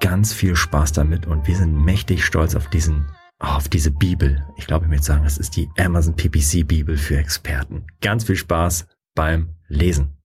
Ganz 0.00 0.32
viel 0.32 0.56
Spaß 0.56 0.92
damit 0.92 1.26
und 1.26 1.46
wir 1.46 1.56
sind 1.56 1.84
mächtig 1.84 2.24
stolz 2.24 2.54
auf 2.54 2.68
diesen, 2.68 3.06
auf 3.38 3.68
diese 3.68 3.90
Bibel. 3.90 4.46
Ich 4.56 4.66
glaube, 4.66 4.86
ich 4.86 4.90
möchte 4.90 5.06
sagen, 5.06 5.24
das 5.24 5.38
ist 5.38 5.56
die 5.56 5.68
Amazon 5.78 6.14
PPC 6.16 6.66
Bibel 6.66 6.96
für 6.96 7.16
Experten. 7.16 7.86
Ganz 8.00 8.24
viel 8.24 8.36
Spaß 8.36 8.86
beim 9.14 9.54
Lesen. 9.68 10.16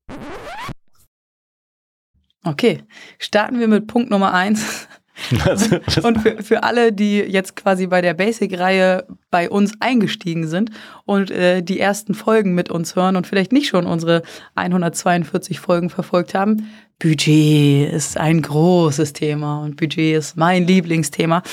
Okay, 2.44 2.84
starten 3.20 3.60
wir 3.60 3.68
mit 3.68 3.88
Punkt 3.88 4.10
Nummer 4.10 4.34
eins. 4.34 4.88
und 6.04 6.22
für, 6.22 6.44
für 6.44 6.64
alle, 6.64 6.92
die 6.92 7.20
jetzt 7.20 7.56
quasi 7.56 7.88
bei 7.88 8.02
der 8.02 8.14
Basic-Reihe 8.14 9.06
bei 9.32 9.50
uns 9.50 9.74
eingestiegen 9.80 10.48
sind 10.48 10.72
und 11.06 11.32
äh, 11.32 11.62
die 11.62 11.80
ersten 11.80 12.14
Folgen 12.14 12.56
mit 12.56 12.70
uns 12.70 12.96
hören 12.96 13.16
und 13.16 13.28
vielleicht 13.28 13.52
nicht 13.52 13.68
schon 13.68 13.86
unsere 13.86 14.24
142 14.56 15.60
Folgen 15.60 15.90
verfolgt 15.90 16.34
haben, 16.34 16.68
Budget 17.00 17.94
ist 17.94 18.18
ein 18.18 18.42
großes 18.42 19.14
Thema 19.14 19.62
und 19.64 19.78
Budget 19.78 20.18
ist 20.18 20.36
mein 20.36 20.68
Lieblingsthema. 20.68 21.44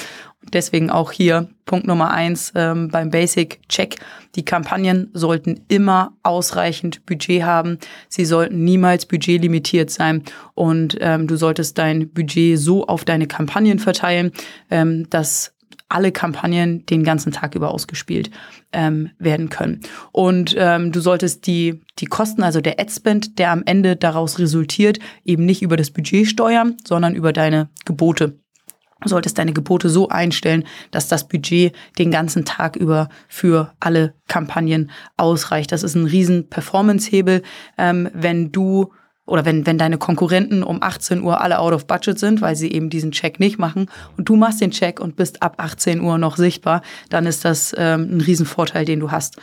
Deswegen 0.52 0.90
auch 0.90 1.12
hier 1.12 1.48
Punkt 1.64 1.86
Nummer 1.86 2.10
eins 2.10 2.52
ähm, 2.54 2.88
beim 2.88 3.10
Basic 3.10 3.60
Check. 3.68 3.96
Die 4.34 4.44
Kampagnen 4.44 5.10
sollten 5.12 5.60
immer 5.68 6.16
ausreichend 6.22 7.04
Budget 7.06 7.42
haben. 7.42 7.78
Sie 8.08 8.24
sollten 8.24 8.64
niemals 8.64 9.06
budgetlimitiert 9.06 9.90
sein 9.90 10.22
und 10.54 10.96
ähm, 11.00 11.26
du 11.26 11.36
solltest 11.36 11.78
dein 11.78 12.12
Budget 12.12 12.58
so 12.58 12.86
auf 12.86 13.04
deine 13.04 13.26
Kampagnen 13.26 13.78
verteilen, 13.78 14.32
ähm, 14.70 15.08
dass 15.10 15.56
alle 15.88 16.12
Kampagnen 16.12 16.84
den 16.86 17.04
ganzen 17.04 17.32
Tag 17.32 17.54
über 17.54 17.70
ausgespielt 17.70 18.30
ähm, 18.72 19.10
werden 19.18 19.50
können. 19.50 19.80
Und 20.12 20.54
ähm, 20.58 20.90
du 20.92 21.00
solltest 21.00 21.46
die, 21.46 21.80
die 21.98 22.06
Kosten, 22.06 22.42
also 22.42 22.60
der 22.60 22.80
Adspend, 22.80 23.38
der 23.38 23.52
am 23.52 23.62
Ende 23.64 23.96
daraus 23.96 24.38
resultiert, 24.38 24.98
eben 25.24 25.44
nicht 25.44 25.62
über 25.62 25.76
das 25.76 25.90
Budget 25.90 26.26
steuern, 26.26 26.76
sondern 26.84 27.14
über 27.14 27.32
deine 27.32 27.68
Gebote. 27.84 28.40
Solltest 29.04 29.38
deine 29.38 29.52
Gebote 29.52 29.90
so 29.90 30.08
einstellen, 30.08 30.64
dass 30.90 31.08
das 31.08 31.28
Budget 31.28 31.74
den 31.98 32.10
ganzen 32.10 32.44
Tag 32.44 32.76
über 32.76 33.08
für 33.28 33.72
alle 33.78 34.14
Kampagnen 34.26 34.90
ausreicht. 35.16 35.70
Das 35.70 35.82
ist 35.82 35.94
ein 35.94 36.06
riesen 36.06 36.48
Performance-Hebel, 36.48 37.42
ähm, 37.76 38.08
wenn 38.14 38.52
du 38.52 38.92
oder 39.26 39.44
wenn, 39.44 39.66
wenn 39.66 39.76
deine 39.76 39.98
Konkurrenten 39.98 40.62
um 40.62 40.82
18 40.82 41.22
Uhr 41.22 41.40
alle 41.40 41.58
out 41.58 41.72
of 41.72 41.86
budget 41.86 42.18
sind, 42.18 42.40
weil 42.40 42.56
sie 42.56 42.70
eben 42.72 42.90
diesen 42.90 43.10
Check 43.10 43.40
nicht 43.40 43.58
machen 43.58 43.90
und 44.16 44.28
du 44.28 44.36
machst 44.36 44.60
den 44.60 44.70
Check 44.70 45.00
und 45.00 45.16
bist 45.16 45.42
ab 45.42 45.54
18 45.58 46.00
Uhr 46.00 46.16
noch 46.16 46.36
sichtbar, 46.36 46.82
dann 47.10 47.26
ist 47.26 47.44
das 47.44 47.74
ähm, 47.76 48.08
ein 48.12 48.20
Riesenvorteil, 48.20 48.84
den 48.84 49.00
du 49.00 49.10
hast. 49.10 49.36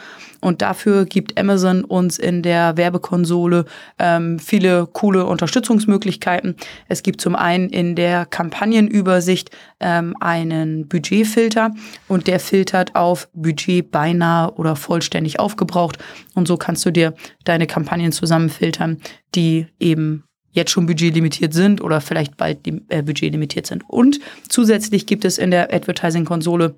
Und 0.43 0.61
dafür 0.61 1.05
gibt 1.05 1.39
Amazon 1.39 1.85
uns 1.85 2.19
in 2.19 2.41
der 2.41 2.75
Werbekonsole 2.75 3.63
ähm, 3.97 4.39
viele 4.39 4.87
coole 4.87 5.25
Unterstützungsmöglichkeiten. 5.25 6.55
Es 6.89 7.01
gibt 7.01 7.21
zum 7.21 7.37
einen 7.37 7.69
in 7.69 7.95
der 7.95 8.25
Kampagnenübersicht 8.25 9.51
ähm, 9.79 10.15
einen 10.19 10.89
Budgetfilter 10.89 11.71
und 12.09 12.27
der 12.27 12.41
filtert 12.41 12.93
auf 12.93 13.29
Budget 13.33 13.89
beinahe 13.89 14.51
oder 14.55 14.75
vollständig 14.75 15.39
aufgebraucht. 15.39 15.97
Und 16.35 16.47
so 16.47 16.57
kannst 16.57 16.85
du 16.85 16.91
dir 16.91 17.13
deine 17.45 17.65
Kampagnen 17.65 18.11
zusammenfiltern, 18.11 18.97
die 19.35 19.67
eben 19.79 20.23
jetzt 20.51 20.71
schon 20.71 20.85
budgetlimitiert 20.85 21.53
sind 21.53 21.81
oder 21.81 21.99
vielleicht 21.99 22.37
bald 22.37 22.67
äh, 22.67 23.01
budgetlimitiert 23.01 23.67
sind. 23.67 23.83
Und 23.87 24.19
zusätzlich 24.47 25.05
gibt 25.05 25.25
es 25.25 25.37
in 25.37 25.51
der 25.51 25.73
Advertising-Konsole 25.73 26.75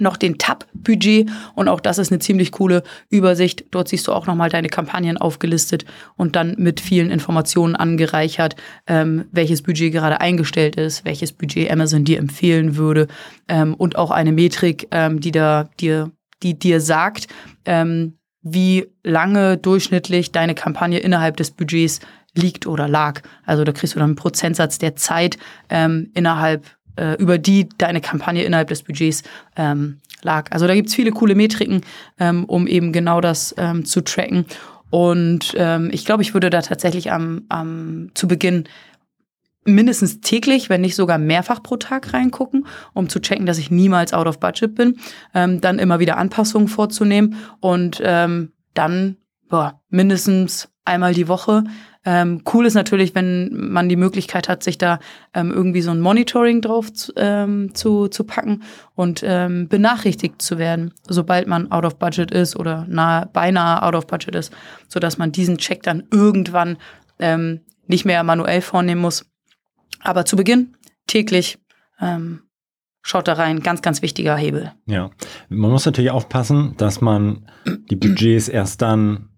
noch 0.00 0.16
den 0.16 0.38
Tab-Budget 0.38 1.30
und 1.54 1.68
auch 1.68 1.80
das 1.80 1.98
ist 1.98 2.12
eine 2.12 2.18
ziemlich 2.18 2.52
coole 2.52 2.82
Übersicht. 3.08 3.64
Dort 3.70 3.88
siehst 3.88 4.06
du 4.06 4.12
auch 4.12 4.26
nochmal 4.26 4.50
deine 4.50 4.68
Kampagnen 4.68 5.16
aufgelistet 5.16 5.84
und 6.16 6.36
dann 6.36 6.54
mit 6.58 6.80
vielen 6.80 7.10
Informationen 7.10 7.76
angereichert, 7.76 8.56
ähm, 8.86 9.24
welches 9.32 9.62
Budget 9.62 9.92
gerade 9.92 10.20
eingestellt 10.20 10.76
ist, 10.76 11.04
welches 11.04 11.32
Budget 11.32 11.70
Amazon 11.70 12.04
dir 12.04 12.18
empfehlen 12.18 12.76
würde 12.76 13.08
ähm, 13.48 13.74
und 13.74 13.96
auch 13.96 14.10
eine 14.10 14.32
Metrik, 14.32 14.88
ähm, 14.90 15.20
die 15.20 15.32
da 15.32 15.68
dir, 15.80 16.10
die 16.42 16.58
dir 16.58 16.80
sagt, 16.80 17.28
ähm, 17.64 18.18
wie 18.48 18.86
lange 19.02 19.56
durchschnittlich 19.56 20.30
deine 20.30 20.54
Kampagne 20.54 21.00
innerhalb 21.00 21.36
des 21.36 21.50
Budgets 21.50 21.98
liegt 22.32 22.68
oder 22.68 22.86
lag. 22.86 23.22
Also 23.44 23.64
da 23.64 23.72
kriegst 23.72 23.96
du 23.96 23.98
dann 23.98 24.10
einen 24.10 24.16
Prozentsatz 24.16 24.78
der 24.78 24.94
Zeit 24.94 25.36
ähm, 25.68 26.10
innerhalb 26.14 26.64
äh, 26.94 27.14
über 27.14 27.38
die 27.38 27.68
deine 27.76 28.00
Kampagne 28.00 28.44
innerhalb 28.44 28.68
des 28.68 28.84
Budgets 28.84 29.24
ähm, 29.56 29.98
lag. 30.22 30.52
Also 30.52 30.68
da 30.68 30.76
gibt's 30.76 30.94
viele 30.94 31.10
coole 31.10 31.34
Metriken, 31.34 31.80
ähm, 32.20 32.44
um 32.44 32.68
eben 32.68 32.92
genau 32.92 33.20
das 33.20 33.52
ähm, 33.58 33.84
zu 33.84 34.00
tracken. 34.02 34.46
Und 34.90 35.52
ähm, 35.56 35.90
ich 35.92 36.04
glaube, 36.04 36.22
ich 36.22 36.32
würde 36.32 36.48
da 36.48 36.62
tatsächlich 36.62 37.10
am, 37.10 37.42
am 37.48 38.12
zu 38.14 38.28
Beginn 38.28 38.68
mindestens 39.66 40.20
täglich, 40.20 40.68
wenn 40.70 40.80
nicht 40.80 40.96
sogar 40.96 41.18
mehrfach 41.18 41.62
pro 41.62 41.76
Tag 41.76 42.12
reingucken, 42.12 42.66
um 42.94 43.08
zu 43.08 43.20
checken, 43.20 43.46
dass 43.46 43.58
ich 43.58 43.70
niemals 43.70 44.12
out 44.12 44.26
of 44.26 44.40
budget 44.40 44.74
bin, 44.74 44.98
ähm, 45.34 45.60
dann 45.60 45.78
immer 45.78 45.98
wieder 45.98 46.16
Anpassungen 46.16 46.68
vorzunehmen 46.68 47.36
und 47.60 48.00
ähm, 48.04 48.52
dann 48.74 49.16
boah, 49.48 49.80
mindestens 49.88 50.68
einmal 50.84 51.14
die 51.14 51.28
Woche 51.28 51.64
ähm, 52.06 52.42
cool 52.54 52.66
ist 52.66 52.74
natürlich, 52.74 53.16
wenn 53.16 53.50
man 53.52 53.88
die 53.88 53.96
Möglichkeit 53.96 54.48
hat, 54.48 54.62
sich 54.62 54.78
da 54.78 55.00
ähm, 55.34 55.50
irgendwie 55.50 55.82
so 55.82 55.90
ein 55.90 56.00
Monitoring 56.00 56.60
drauf 56.60 56.92
zu, 56.92 57.12
ähm, 57.16 57.74
zu, 57.74 58.06
zu 58.06 58.22
packen 58.22 58.62
und 58.94 59.24
ähm, 59.26 59.66
benachrichtigt 59.68 60.40
zu 60.40 60.56
werden, 60.56 60.94
sobald 61.08 61.48
man 61.48 61.72
out 61.72 61.84
of 61.84 61.98
budget 61.98 62.30
ist 62.30 62.54
oder 62.54 62.86
nahe, 62.88 63.28
beinahe 63.32 63.82
out 63.82 63.96
of 63.96 64.06
budget 64.06 64.36
ist, 64.36 64.52
sodass 64.86 65.18
man 65.18 65.32
diesen 65.32 65.58
Check 65.58 65.82
dann 65.82 66.04
irgendwann 66.12 66.78
ähm, 67.18 67.60
nicht 67.88 68.04
mehr 68.04 68.22
manuell 68.22 68.60
vornehmen 68.60 69.00
muss. 69.00 69.26
Aber 70.00 70.24
zu 70.24 70.36
Beginn 70.36 70.76
täglich 71.06 71.58
ähm, 72.00 72.42
schaut 73.02 73.28
da 73.28 73.34
rein, 73.34 73.60
ganz, 73.60 73.82
ganz 73.82 74.02
wichtiger 74.02 74.36
Hebel. 74.36 74.72
Ja, 74.86 75.10
man 75.48 75.70
muss 75.70 75.86
natürlich 75.86 76.10
aufpassen, 76.10 76.74
dass 76.76 77.00
man 77.00 77.48
die 77.90 77.96
Budgets 77.96 78.48
erst 78.48 78.82
dann 78.82 79.30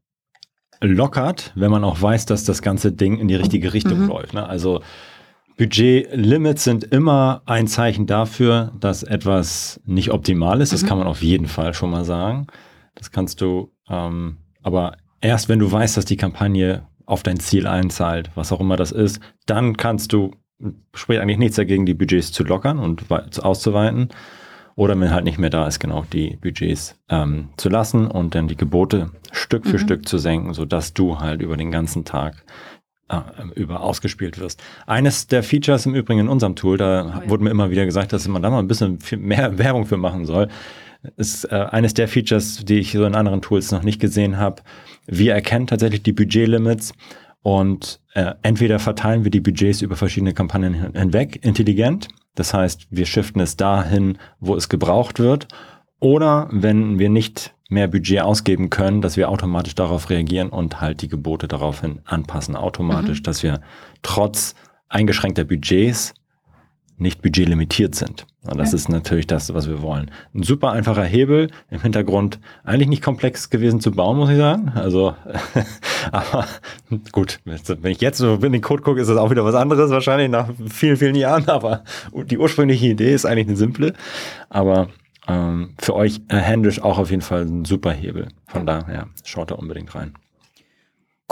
lockert, 0.80 1.52
wenn 1.54 1.70
man 1.70 1.84
auch 1.84 2.00
weiß, 2.00 2.26
dass 2.26 2.44
das 2.44 2.62
ganze 2.62 2.92
Ding 2.92 3.18
in 3.18 3.28
die 3.28 3.34
richtige 3.34 3.72
Richtung 3.74 4.02
mhm. 4.02 4.08
läuft. 4.08 4.34
Ne? 4.34 4.46
Also 4.46 4.80
Budgetlimits 5.56 6.64
sind 6.64 6.84
immer 6.84 7.42
ein 7.46 7.66
Zeichen 7.66 8.06
dafür, 8.06 8.72
dass 8.78 9.02
etwas 9.02 9.80
nicht 9.84 10.12
optimal 10.12 10.60
ist. 10.60 10.72
Das 10.72 10.84
mhm. 10.84 10.86
kann 10.86 10.98
man 10.98 11.06
auf 11.08 11.22
jeden 11.22 11.48
Fall 11.48 11.74
schon 11.74 11.90
mal 11.90 12.04
sagen. 12.04 12.46
Das 12.94 13.10
kannst 13.10 13.40
du, 13.40 13.72
ähm, 13.88 14.38
aber 14.62 14.96
erst 15.20 15.48
wenn 15.48 15.58
du 15.58 15.70
weißt, 15.70 15.96
dass 15.96 16.04
die 16.04 16.16
Kampagne 16.16 16.86
auf 17.08 17.22
dein 17.22 17.40
Ziel 17.40 17.66
einzahlt, 17.66 18.30
was 18.34 18.52
auch 18.52 18.60
immer 18.60 18.76
das 18.76 18.92
ist, 18.92 19.20
dann 19.46 19.78
kannst 19.78 20.12
du, 20.12 20.32
spricht 20.92 21.22
eigentlich 21.22 21.38
nichts 21.38 21.56
dagegen, 21.56 21.86
die 21.86 21.94
Budgets 21.94 22.32
zu 22.32 22.44
lockern 22.44 22.78
und 22.78 23.10
auszuweiten. 23.10 24.10
Oder 24.76 25.00
wenn 25.00 25.10
halt 25.10 25.24
nicht 25.24 25.38
mehr 25.38 25.50
da 25.50 25.66
ist, 25.66 25.80
genau 25.80 26.04
die 26.12 26.36
Budgets 26.36 27.00
ähm, 27.08 27.48
zu 27.56 27.70
lassen 27.70 28.06
und 28.06 28.34
dann 28.34 28.46
die 28.46 28.56
Gebote 28.56 29.10
Stück 29.32 29.66
für 29.66 29.78
mhm. 29.78 29.82
Stück 29.82 30.08
zu 30.08 30.18
senken, 30.18 30.52
sodass 30.52 30.92
du 30.92 31.18
halt 31.18 31.40
über 31.40 31.56
den 31.56 31.70
ganzen 31.70 32.04
Tag 32.04 32.44
äh, 33.08 33.20
über 33.54 33.80
ausgespielt 33.80 34.38
wirst. 34.38 34.62
Eines 34.86 35.26
der 35.26 35.42
Features 35.42 35.86
im 35.86 35.94
Übrigen 35.94 36.20
in 36.20 36.28
unserem 36.28 36.56
Tool, 36.56 36.76
da 36.76 37.06
oh 37.06 37.22
ja. 37.24 37.30
wurde 37.30 37.42
mir 37.42 37.50
immer 37.50 37.70
wieder 37.70 37.86
gesagt, 37.86 38.12
dass 38.12 38.28
man 38.28 38.42
da 38.42 38.50
mal 38.50 38.58
ein 38.58 38.68
bisschen 38.68 38.98
mehr 39.16 39.56
Werbung 39.58 39.86
für 39.86 39.96
machen 39.96 40.26
soll, 40.26 40.48
ist 41.16 41.44
äh, 41.50 41.54
eines 41.70 41.94
der 41.94 42.06
Features, 42.06 42.64
die 42.66 42.80
ich 42.80 42.92
so 42.92 43.04
in 43.06 43.14
anderen 43.14 43.40
Tools 43.40 43.72
noch 43.72 43.82
nicht 43.82 43.98
gesehen 43.98 44.36
habe. 44.36 44.62
Wir 45.08 45.34
erkennen 45.34 45.66
tatsächlich 45.66 46.02
die 46.02 46.12
Budgetlimits 46.12 46.92
und 47.42 48.00
äh, 48.14 48.34
entweder 48.42 48.78
verteilen 48.78 49.24
wir 49.24 49.30
die 49.30 49.40
Budgets 49.40 49.82
über 49.82 49.96
verschiedene 49.96 50.34
Kampagnen 50.34 50.92
hinweg 50.94 51.44
intelligent 51.44 52.08
das 52.38 52.54
heißt, 52.54 52.86
wir 52.90 53.04
shiften 53.04 53.40
es 53.40 53.56
dahin, 53.56 54.18
wo 54.38 54.54
es 54.54 54.68
gebraucht 54.68 55.18
wird. 55.18 55.48
Oder 55.98 56.48
wenn 56.52 57.00
wir 57.00 57.08
nicht 57.08 57.52
mehr 57.68 57.88
Budget 57.88 58.20
ausgeben 58.20 58.70
können, 58.70 59.02
dass 59.02 59.16
wir 59.16 59.28
automatisch 59.28 59.74
darauf 59.74 60.08
reagieren 60.08 60.48
und 60.48 60.80
halt 60.80 61.02
die 61.02 61.08
Gebote 61.08 61.48
daraufhin 61.48 61.98
anpassen, 62.04 62.54
automatisch, 62.54 63.18
mhm. 63.18 63.22
dass 63.24 63.42
wir 63.42 63.60
trotz 64.02 64.54
eingeschränkter 64.88 65.44
Budgets 65.44 66.14
nicht 66.98 67.22
budgetlimitiert 67.22 67.94
sind. 67.94 68.26
Und 68.46 68.58
das 68.58 68.72
ja. 68.72 68.76
ist 68.76 68.88
natürlich 68.88 69.26
das, 69.26 69.52
was 69.52 69.68
wir 69.68 69.82
wollen. 69.82 70.10
Ein 70.34 70.42
super 70.42 70.72
einfacher 70.72 71.04
Hebel 71.04 71.50
im 71.70 71.80
Hintergrund, 71.80 72.40
eigentlich 72.64 72.88
nicht 72.88 73.02
komplex 73.02 73.50
gewesen 73.50 73.80
zu 73.80 73.90
bauen, 73.90 74.16
muss 74.16 74.30
ich 74.30 74.38
sagen. 74.38 74.72
Also, 74.74 75.14
aber 76.12 76.46
gut, 77.12 77.40
wenn 77.44 77.92
ich 77.92 78.00
jetzt 78.00 78.18
so 78.18 78.34
in 78.34 78.52
den 78.52 78.62
Code 78.62 78.82
gucke, 78.82 79.00
ist 79.00 79.08
das 79.08 79.16
auch 79.16 79.30
wieder 79.30 79.44
was 79.44 79.54
anderes, 79.54 79.90
wahrscheinlich 79.90 80.30
nach 80.30 80.48
vielen, 80.68 80.96
vielen 80.96 81.14
Jahren. 81.14 81.48
Aber 81.48 81.84
die 82.12 82.38
ursprüngliche 82.38 82.86
Idee 82.86 83.12
ist 83.12 83.26
eigentlich 83.26 83.48
eine 83.48 83.56
simple. 83.56 83.94
Aber 84.48 84.88
ähm, 85.26 85.74
für 85.78 85.94
euch 85.94 86.20
äh, 86.28 86.36
händisch 86.36 86.80
auch 86.80 86.98
auf 86.98 87.10
jeden 87.10 87.22
Fall 87.22 87.42
ein 87.42 87.64
super 87.64 87.92
Hebel. 87.92 88.28
Von 88.46 88.66
daher 88.66 89.08
schaut 89.24 89.50
da 89.50 89.56
unbedingt 89.56 89.94
rein. 89.94 90.14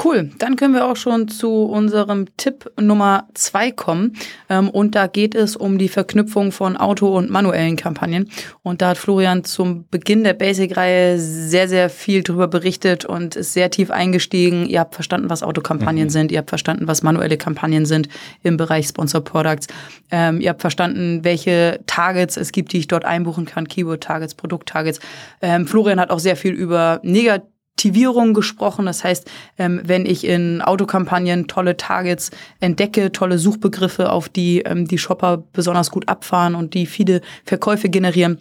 Cool, 0.02 0.30
dann 0.38 0.56
können 0.56 0.74
wir 0.74 0.84
auch 0.84 0.96
schon 0.96 1.26
zu 1.26 1.64
unserem 1.64 2.26
Tipp 2.36 2.70
Nummer 2.78 3.28
zwei 3.32 3.70
kommen. 3.70 4.12
Ähm, 4.50 4.68
und 4.68 4.94
da 4.94 5.06
geht 5.06 5.34
es 5.34 5.56
um 5.56 5.78
die 5.78 5.88
Verknüpfung 5.88 6.52
von 6.52 6.76
Auto- 6.76 7.16
und 7.16 7.30
manuellen 7.30 7.76
Kampagnen. 7.76 8.30
Und 8.62 8.82
da 8.82 8.90
hat 8.90 8.98
Florian 8.98 9.44
zum 9.44 9.86
Beginn 9.88 10.22
der 10.22 10.34
Basic-Reihe 10.34 11.18
sehr, 11.18 11.66
sehr 11.66 11.88
viel 11.88 12.22
drüber 12.22 12.46
berichtet 12.46 13.06
und 13.06 13.36
ist 13.36 13.54
sehr 13.54 13.70
tief 13.70 13.90
eingestiegen. 13.90 14.66
Ihr 14.66 14.80
habt 14.80 14.94
verstanden, 14.94 15.30
was 15.30 15.42
Autokampagnen 15.42 16.04
mhm. 16.04 16.10
sind. 16.10 16.30
Ihr 16.30 16.38
habt 16.38 16.50
verstanden, 16.50 16.86
was 16.86 17.02
manuelle 17.02 17.38
Kampagnen 17.38 17.86
sind 17.86 18.10
im 18.42 18.58
Bereich 18.58 18.88
Sponsor 18.88 19.22
Products. 19.22 19.66
Ähm, 20.10 20.42
ihr 20.42 20.50
habt 20.50 20.60
verstanden, 20.60 21.20
welche 21.24 21.80
Targets 21.86 22.36
es 22.36 22.52
gibt, 22.52 22.74
die 22.74 22.78
ich 22.78 22.88
dort 22.88 23.06
einbuchen 23.06 23.46
kann. 23.46 23.66
Keyword-Targets, 23.66 24.34
Produkt-Targets. 24.34 25.00
Ähm, 25.40 25.66
Florian 25.66 26.00
hat 26.00 26.10
auch 26.10 26.18
sehr 26.18 26.36
viel 26.36 26.52
über 26.52 27.00
negative 27.02 27.55
Aktivierung 27.76 28.32
gesprochen. 28.32 28.86
Das 28.86 29.04
heißt, 29.04 29.30
ähm, 29.58 29.82
wenn 29.84 30.06
ich 30.06 30.26
in 30.26 30.62
Autokampagnen 30.62 31.46
tolle 31.46 31.76
Targets 31.76 32.30
entdecke, 32.58 33.12
tolle 33.12 33.36
Suchbegriffe, 33.36 34.10
auf 34.10 34.30
die 34.30 34.60
ähm, 34.60 34.88
die 34.88 34.96
Shopper 34.96 35.44
besonders 35.52 35.90
gut 35.90 36.08
abfahren 36.08 36.54
und 36.54 36.72
die 36.72 36.86
viele 36.86 37.20
Verkäufe 37.44 37.90
generieren, 37.90 38.40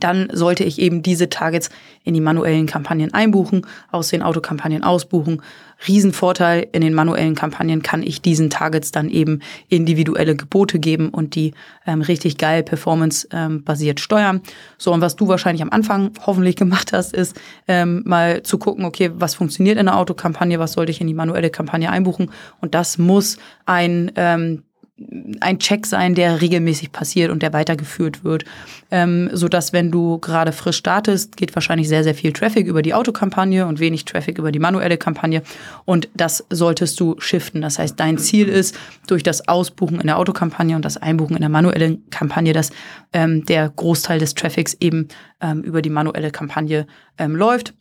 dann 0.00 0.28
sollte 0.32 0.64
ich 0.64 0.78
eben 0.78 1.02
diese 1.02 1.28
Targets 1.28 1.70
in 2.04 2.14
die 2.14 2.20
manuellen 2.20 2.66
Kampagnen 2.66 3.12
einbuchen, 3.14 3.66
aus 3.90 4.08
den 4.08 4.22
Autokampagnen 4.22 4.84
ausbuchen. 4.84 5.42
Riesenvorteil, 5.86 6.68
in 6.72 6.80
den 6.80 6.94
manuellen 6.94 7.34
Kampagnen 7.34 7.82
kann 7.82 8.02
ich 8.02 8.22
diesen 8.22 8.48
Targets 8.48 8.92
dann 8.92 9.08
eben 9.08 9.40
individuelle 9.68 10.36
Gebote 10.36 10.78
geben 10.78 11.10
und 11.10 11.34
die 11.34 11.52
ähm, 11.86 12.00
richtig 12.00 12.38
geil 12.38 12.62
performance-basiert 12.62 13.98
ähm, 13.98 14.02
steuern. 14.02 14.40
So, 14.78 14.92
und 14.92 15.00
was 15.00 15.16
du 15.16 15.28
wahrscheinlich 15.28 15.62
am 15.62 15.70
Anfang 15.70 16.12
hoffentlich 16.24 16.56
gemacht 16.64 16.92
hast, 16.92 17.12
ist 17.12 17.38
ähm, 17.68 18.02
mal 18.06 18.42
zu 18.42 18.58
gucken, 18.58 18.84
okay, 18.84 19.10
was 19.14 19.34
funktioniert 19.34 19.78
in 19.78 19.86
der 19.86 19.96
Autokampagne, 19.96 20.58
was 20.58 20.72
sollte 20.72 20.92
ich 20.92 21.00
in 21.00 21.06
die 21.06 21.14
manuelle 21.14 21.50
Kampagne 21.50 21.90
einbuchen. 21.90 22.30
Und 22.60 22.74
das 22.74 22.98
muss 22.98 23.38
ein 23.66 24.12
ähm, 24.16 24.62
ein 25.40 25.58
Check 25.58 25.86
sein, 25.86 26.14
der 26.14 26.40
regelmäßig 26.40 26.92
passiert 26.92 27.30
und 27.30 27.42
der 27.42 27.52
weitergeführt 27.52 28.24
wird, 28.24 28.44
ähm, 28.90 29.30
so 29.32 29.48
dass 29.48 29.72
wenn 29.72 29.90
du 29.90 30.18
gerade 30.18 30.52
frisch 30.52 30.76
startest, 30.76 31.36
geht 31.36 31.54
wahrscheinlich 31.54 31.88
sehr 31.88 32.04
sehr 32.04 32.14
viel 32.14 32.32
Traffic 32.32 32.66
über 32.66 32.82
die 32.82 32.94
Autokampagne 32.94 33.66
und 33.66 33.80
wenig 33.80 34.04
Traffic 34.04 34.38
über 34.38 34.52
die 34.52 34.58
manuelle 34.58 34.96
Kampagne. 34.96 35.42
Und 35.84 36.08
das 36.14 36.44
solltest 36.50 36.98
du 37.00 37.16
shiften. 37.18 37.60
Das 37.62 37.78
heißt, 37.78 37.98
dein 37.98 38.18
Ziel 38.18 38.48
ist 38.48 38.76
durch 39.06 39.22
das 39.22 39.48
Ausbuchen 39.48 40.00
in 40.00 40.06
der 40.06 40.18
Autokampagne 40.18 40.76
und 40.76 40.84
das 40.84 40.96
Einbuchen 40.96 41.36
in 41.36 41.40
der 41.40 41.48
manuellen 41.48 42.08
Kampagne, 42.10 42.52
dass 42.52 42.70
ähm, 43.12 43.44
der 43.46 43.68
Großteil 43.68 44.18
des 44.18 44.34
Traffics 44.34 44.76
eben 44.80 45.08
ähm, 45.40 45.62
über 45.62 45.82
die 45.82 45.90
manuelle 45.90 46.30
Kampagne 46.30 46.86
ähm, 47.18 47.36
läuft 47.36 47.74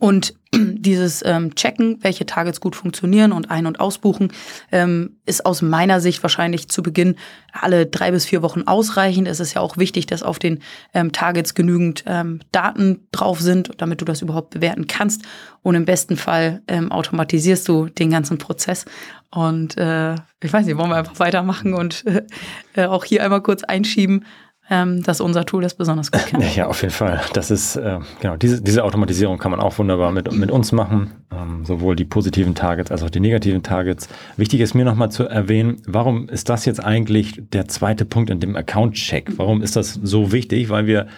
und 0.00 0.34
dieses 0.52 1.22
ähm, 1.24 1.54
Checken, 1.54 1.98
welche 2.00 2.26
Targets 2.26 2.60
gut 2.60 2.74
funktionieren 2.74 3.32
und 3.32 3.50
ein- 3.50 3.66
und 3.66 3.78
ausbuchen, 3.78 4.32
ähm, 4.72 5.18
ist 5.26 5.46
aus 5.46 5.62
meiner 5.62 6.00
Sicht 6.00 6.22
wahrscheinlich 6.24 6.68
zu 6.68 6.82
Beginn 6.82 7.14
alle 7.52 7.86
drei 7.86 8.10
bis 8.10 8.24
vier 8.24 8.42
Wochen 8.42 8.62
ausreichend. 8.62 9.28
Es 9.28 9.38
ist 9.38 9.54
ja 9.54 9.60
auch 9.60 9.76
wichtig, 9.76 10.06
dass 10.06 10.22
auf 10.22 10.38
den 10.38 10.60
ähm, 10.94 11.12
Targets 11.12 11.54
genügend 11.54 12.02
ähm, 12.06 12.40
Daten 12.50 13.06
drauf 13.12 13.40
sind, 13.40 13.70
damit 13.76 14.00
du 14.00 14.04
das 14.04 14.22
überhaupt 14.22 14.50
bewerten 14.50 14.86
kannst. 14.86 15.22
Und 15.62 15.74
im 15.74 15.84
besten 15.84 16.16
Fall 16.16 16.62
ähm, 16.66 16.90
automatisierst 16.90 17.68
du 17.68 17.86
den 17.86 18.10
ganzen 18.10 18.38
Prozess. 18.38 18.86
Und 19.30 19.76
äh, 19.76 20.14
ich 20.42 20.52
weiß 20.52 20.64
nicht, 20.64 20.78
wollen 20.78 20.90
wir 20.90 20.96
einfach 20.96 21.20
weitermachen 21.20 21.74
und 21.74 22.04
äh, 22.74 22.86
auch 22.86 23.04
hier 23.04 23.22
einmal 23.22 23.42
kurz 23.42 23.62
einschieben 23.62 24.24
ähm, 24.70 25.02
dass 25.02 25.20
unser 25.20 25.44
Tool 25.44 25.62
das 25.62 25.74
besonders 25.74 26.12
gut 26.12 26.26
kann. 26.30 26.42
Ja, 26.54 26.68
auf 26.68 26.82
jeden 26.82 26.94
Fall. 26.94 27.20
Das 27.32 27.50
ist, 27.50 27.74
äh, 27.76 27.98
genau, 28.20 28.36
diese, 28.36 28.62
diese 28.62 28.84
Automatisierung 28.84 29.38
kann 29.38 29.50
man 29.50 29.60
auch 29.60 29.76
wunderbar 29.78 30.12
mit, 30.12 30.32
mit 30.32 30.50
uns 30.50 30.70
machen. 30.70 31.10
Ähm, 31.32 31.64
sowohl 31.64 31.96
die 31.96 32.04
positiven 32.04 32.54
Targets 32.54 32.90
als 32.92 33.02
auch 33.02 33.10
die 33.10 33.20
negativen 33.20 33.64
Targets. 33.64 34.08
Wichtig 34.36 34.60
ist 34.60 34.74
mir 34.74 34.84
nochmal 34.84 35.10
zu 35.10 35.24
erwähnen, 35.24 35.82
warum 35.86 36.28
ist 36.28 36.48
das 36.48 36.64
jetzt 36.64 36.82
eigentlich 36.82 37.42
der 37.52 37.66
zweite 37.66 38.04
Punkt 38.04 38.30
in 38.30 38.38
dem 38.38 38.54
Account-Check? 38.54 39.32
Warum 39.36 39.60
ist 39.60 39.74
das 39.74 39.94
so 39.94 40.30
wichtig? 40.30 40.70
Weil 40.70 40.86
wir, 40.86 41.08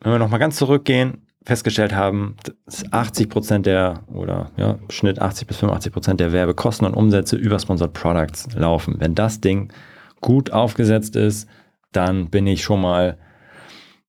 wenn 0.00 0.12
wir 0.12 0.18
nochmal 0.18 0.40
ganz 0.40 0.56
zurückgehen, 0.56 1.22
festgestellt 1.46 1.94
haben, 1.94 2.36
dass 2.66 2.90
80 2.92 3.28
Prozent 3.28 3.66
der, 3.66 4.02
oder 4.12 4.50
ja, 4.56 4.78
Schnitt 4.90 5.20
80 5.20 5.46
bis 5.46 5.58
85 5.58 5.92
Prozent 5.92 6.20
der 6.20 6.32
Werbekosten 6.32 6.86
und 6.86 6.94
Umsätze 6.94 7.36
über 7.36 7.58
Sponsored 7.58 7.92
Products 7.92 8.48
laufen. 8.54 8.96
Wenn 8.98 9.14
das 9.14 9.40
Ding 9.40 9.72
gut 10.20 10.52
aufgesetzt 10.52 11.16
ist, 11.16 11.48
dann 11.94 12.30
bin 12.30 12.46
ich 12.46 12.62
schon 12.62 12.80
mal, 12.80 13.18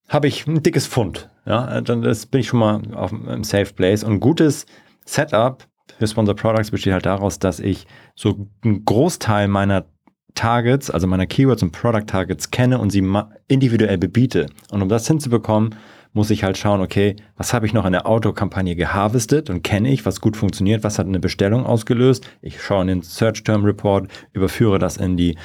habe 0.10 0.28
ich 0.28 0.48
ein 0.48 0.64
dickes 0.64 0.88
Pfund. 0.88 1.30
Ja, 1.46 1.80
dann 1.82 2.02
bin 2.02 2.40
ich 2.40 2.48
schon 2.48 2.60
mal 2.60 2.82
auf 2.94 3.14
einem 3.14 3.44
Safe 3.44 3.72
Place. 3.74 4.04
Und 4.04 4.14
ein 4.14 4.20
gutes 4.20 4.66
Setup 5.06 5.68
für 6.00 6.08
Sponsor 6.08 6.36
Products 6.36 6.72
besteht 6.72 6.94
halt 6.94 7.06
daraus, 7.06 7.40
dass 7.40 7.60
ich 7.60 7.86
so 8.16 8.48
einen 8.64 8.84
Großteil 8.84 9.48
meiner 9.48 9.86
Targets, 10.34 10.90
also 10.90 11.08
meiner 11.08 11.28
Keywords 11.28 11.64
und 11.64 11.72
Product 11.72 12.06
Targets 12.08 12.52
kenne 12.52 12.80
und 12.80 12.90
sie 12.90 13.04
individuell 13.48 13.98
bebiete. 13.98 14.48
Und 14.72 14.82
um 14.82 14.90
das 14.90 15.08
hinzubekommen, 15.08 15.76
muss 16.12 16.30
ich 16.30 16.44
halt 16.44 16.58
schauen, 16.58 16.82
okay, 16.82 17.16
was 17.36 17.54
habe 17.54 17.66
ich 17.66 17.74
noch 17.74 17.86
in 17.86 17.92
der 17.92 18.08
Autokampagne 18.08 18.76
geharvestet 18.76 19.50
und 19.50 19.64
kenne 19.64 19.92
ich, 19.92 20.06
was 20.06 20.22
gut 20.22 20.38
funktioniert, 20.38 20.84
was 20.84 20.98
hat 20.98 21.08
eine 21.08 21.20
Bestellung 21.20 21.66
ausgelöst. 21.66 22.28
Ich 22.42 22.62
schaue 22.62 22.82
in 22.84 22.88
den 22.88 23.02
Search 23.02 23.44
Term 23.44 23.66
Report, 23.66 24.10
überführe 24.32 24.80
das 24.80 24.98
in 24.98 25.18
die 25.18 25.38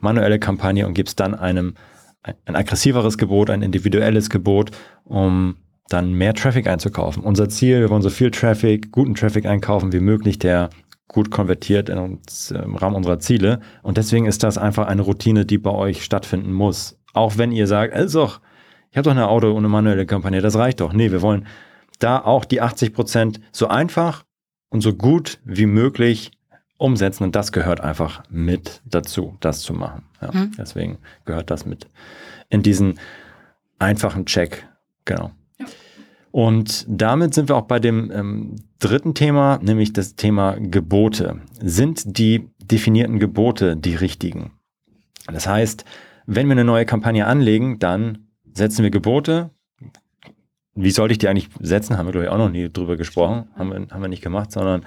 manuelle 0.00 0.38
Kampagne 0.38 0.86
und 0.86 0.94
gibst 0.94 1.20
dann 1.20 1.34
einem 1.34 1.74
ein 2.22 2.56
aggressiveres 2.56 3.16
Gebot, 3.16 3.50
ein 3.50 3.62
individuelles 3.62 4.28
Gebot, 4.28 4.70
um 5.04 5.56
dann 5.88 6.12
mehr 6.12 6.34
Traffic 6.34 6.66
einzukaufen. 6.66 7.22
Unser 7.22 7.48
Ziel, 7.48 7.80
wir 7.80 7.90
wollen 7.90 8.02
so 8.02 8.10
viel 8.10 8.30
Traffic, 8.30 8.92
guten 8.92 9.14
Traffic 9.14 9.46
einkaufen 9.46 9.92
wie 9.92 10.00
möglich, 10.00 10.38
der 10.38 10.70
gut 11.06 11.30
konvertiert 11.30 11.88
in 11.88 11.98
uns, 11.98 12.50
im 12.50 12.76
Rahmen 12.76 12.96
unserer 12.96 13.18
Ziele. 13.18 13.60
Und 13.82 13.96
deswegen 13.96 14.26
ist 14.26 14.42
das 14.42 14.58
einfach 14.58 14.86
eine 14.86 15.02
Routine, 15.02 15.46
die 15.46 15.56
bei 15.56 15.70
euch 15.70 16.04
stattfinden 16.04 16.52
muss. 16.52 16.98
Auch 17.14 17.38
wenn 17.38 17.52
ihr 17.52 17.66
sagt, 17.66 17.96
ist 17.96 18.14
doch, 18.14 18.40
ich 18.90 18.98
habe 18.98 19.04
doch 19.04 19.12
eine 19.12 19.28
Auto- 19.28 19.50
und 19.50 19.58
eine 19.58 19.68
manuelle 19.68 20.04
Kampagne, 20.04 20.42
das 20.42 20.56
reicht 20.56 20.80
doch. 20.80 20.92
Nee, 20.92 21.10
wir 21.10 21.22
wollen 21.22 21.46
da 21.98 22.18
auch 22.18 22.44
die 22.44 22.60
80 22.60 22.92
Prozent 22.92 23.40
so 23.52 23.68
einfach 23.68 24.24
und 24.68 24.82
so 24.82 24.94
gut 24.94 25.40
wie 25.44 25.66
möglich 25.66 26.30
umsetzen 26.78 27.24
und 27.24 27.36
das 27.36 27.52
gehört 27.52 27.80
einfach 27.80 28.22
mit 28.30 28.80
dazu, 28.84 29.36
das 29.40 29.60
zu 29.60 29.74
machen. 29.74 30.04
Ja, 30.22 30.32
mhm. 30.32 30.52
Deswegen 30.56 30.98
gehört 31.24 31.50
das 31.50 31.66
mit 31.66 31.88
in 32.48 32.62
diesen 32.62 32.98
einfachen 33.78 34.24
Check. 34.26 34.66
Genau. 35.04 35.32
Ja. 35.58 35.66
Und 36.30 36.84
damit 36.88 37.34
sind 37.34 37.48
wir 37.48 37.56
auch 37.56 37.66
bei 37.66 37.80
dem 37.80 38.10
ähm, 38.12 38.56
dritten 38.78 39.14
Thema, 39.14 39.58
nämlich 39.62 39.92
das 39.92 40.14
Thema 40.14 40.56
Gebote. 40.58 41.40
Sind 41.60 42.18
die 42.18 42.48
definierten 42.62 43.18
Gebote 43.18 43.76
die 43.76 43.94
richtigen? 43.94 44.52
Das 45.26 45.46
heißt, 45.46 45.84
wenn 46.26 46.46
wir 46.46 46.52
eine 46.52 46.64
neue 46.64 46.86
Kampagne 46.86 47.26
anlegen, 47.26 47.78
dann 47.78 48.28
setzen 48.54 48.82
wir 48.82 48.90
Gebote. 48.90 49.50
Wie 50.74 50.90
sollte 50.90 51.12
ich 51.12 51.18
die 51.18 51.28
eigentlich 51.28 51.48
setzen? 51.60 51.98
Haben 51.98 52.06
wir, 52.06 52.12
glaube 52.12 52.26
ich, 52.26 52.30
auch 52.30 52.38
noch 52.38 52.50
nie 52.50 52.70
drüber 52.70 52.96
gesprochen. 52.96 53.48
Haben 53.56 53.70
wir, 53.70 53.86
haben 53.90 54.02
wir 54.02 54.08
nicht 54.08 54.22
gemacht, 54.22 54.52
sondern 54.52 54.84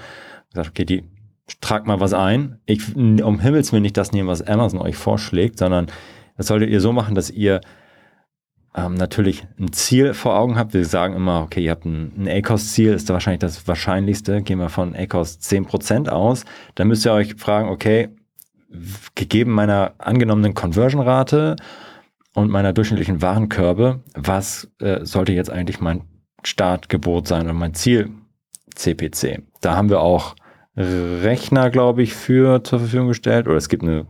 gesagt, 0.51 0.69
okay, 0.69 0.85
die 0.85 1.03
tragt 1.59 1.87
mal 1.87 1.99
was 1.99 2.13
ein. 2.13 2.59
Ich, 2.65 2.95
um 2.95 3.39
Himmels 3.39 3.71
Willen 3.71 3.83
nicht 3.83 3.97
das 3.97 4.11
nehmen, 4.11 4.27
was 4.29 4.41
Amazon 4.41 4.79
euch 4.79 4.95
vorschlägt, 4.95 5.59
sondern 5.59 5.87
das 6.37 6.47
solltet 6.47 6.69
ihr 6.69 6.81
so 6.81 6.93
machen, 6.93 7.15
dass 7.15 7.29
ihr 7.29 7.61
ähm, 8.75 8.93
natürlich 8.93 9.45
ein 9.59 9.73
Ziel 9.73 10.13
vor 10.13 10.37
Augen 10.37 10.57
habt. 10.57 10.73
Wir 10.73 10.85
sagen 10.85 11.13
immer, 11.13 11.41
okay, 11.41 11.63
ihr 11.63 11.71
habt 11.71 11.85
ein, 11.85 12.13
ein 12.17 12.27
ACOS-Ziel, 12.27 12.93
ist 12.93 13.09
da 13.09 13.13
wahrscheinlich 13.13 13.39
das 13.41 13.67
wahrscheinlichste. 13.67 14.41
Gehen 14.41 14.59
wir 14.59 14.69
von 14.69 14.95
ACOS 14.95 15.39
10% 15.39 16.09
aus. 16.09 16.45
Dann 16.75 16.87
müsst 16.87 17.05
ihr 17.05 17.13
euch 17.13 17.35
fragen, 17.35 17.69
okay, 17.69 18.09
gegeben 19.15 19.51
meiner 19.51 19.93
angenommenen 19.97 20.53
Conversion-Rate 20.53 21.57
und 22.33 22.49
meiner 22.49 22.71
durchschnittlichen 22.71 23.21
Warenkörbe, 23.21 24.01
was 24.15 24.71
äh, 24.79 25.05
sollte 25.05 25.33
jetzt 25.33 25.49
eigentlich 25.49 25.81
mein 25.81 26.03
Startgebot 26.43 27.27
sein 27.27 27.43
oder 27.43 27.53
mein 27.53 27.73
Ziel 27.73 28.09
CPC? 28.73 29.43
Da 29.59 29.75
haben 29.75 29.89
wir 29.89 29.99
auch 29.99 30.35
Rechner, 30.75 31.69
glaube 31.69 32.01
ich, 32.01 32.13
für 32.13 32.63
zur 32.63 32.79
Verfügung 32.79 33.09
gestellt. 33.09 33.47
Oder 33.47 33.57
es 33.57 33.69
gibt 33.69 33.83
eine 33.83 34.07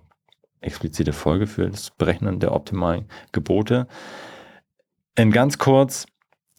explizite 0.61 1.13
Folge 1.13 1.47
für 1.47 1.69
das 1.69 1.91
Berechnen 1.91 2.39
der 2.39 2.53
optimalen 2.53 3.05
Gebote. 3.31 3.87
In 5.15 5.31
ganz 5.31 5.57
kurz, 5.57 6.05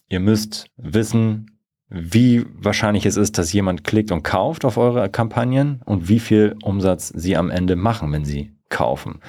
ihr 0.08 0.20
müsst 0.20 0.66
wissen, 0.76 1.58
wie 1.88 2.44
wahrscheinlich 2.54 3.06
es 3.06 3.16
ist, 3.16 3.38
dass 3.38 3.52
jemand 3.52 3.84
klickt 3.84 4.12
und 4.12 4.22
kauft 4.22 4.64
auf 4.64 4.76
eure 4.76 5.08
Kampagnen 5.08 5.82
und 5.84 6.08
wie 6.08 6.20
viel 6.20 6.56
Umsatz 6.62 7.08
sie 7.08 7.36
am 7.36 7.50
Ende 7.50 7.76
machen, 7.76 8.12
wenn 8.12 8.24
sie 8.24 8.52
kaufen. 8.70 9.20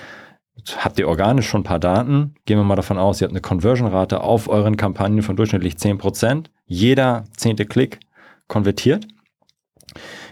Habt 0.77 0.97
ihr 0.97 1.09
organisch 1.09 1.47
schon 1.47 1.62
ein 1.62 1.65
paar 1.65 1.79
Daten? 1.79 2.36
Gehen 2.45 2.57
wir 2.57 2.63
mal 2.63 2.75
davon 2.75 2.97
aus, 2.97 3.19
ihr 3.19 3.25
habt 3.25 3.33
eine 3.33 3.41
Conversion-Rate 3.41 4.21
auf 4.21 4.47
euren 4.47 4.77
Kampagnen 4.77 5.21
von 5.21 5.36
durchschnittlich 5.36 5.75
10%. 5.75 6.45
Jeder 6.65 7.25
zehnte 7.36 7.65
Klick 7.65 7.99
konvertiert 8.47 9.07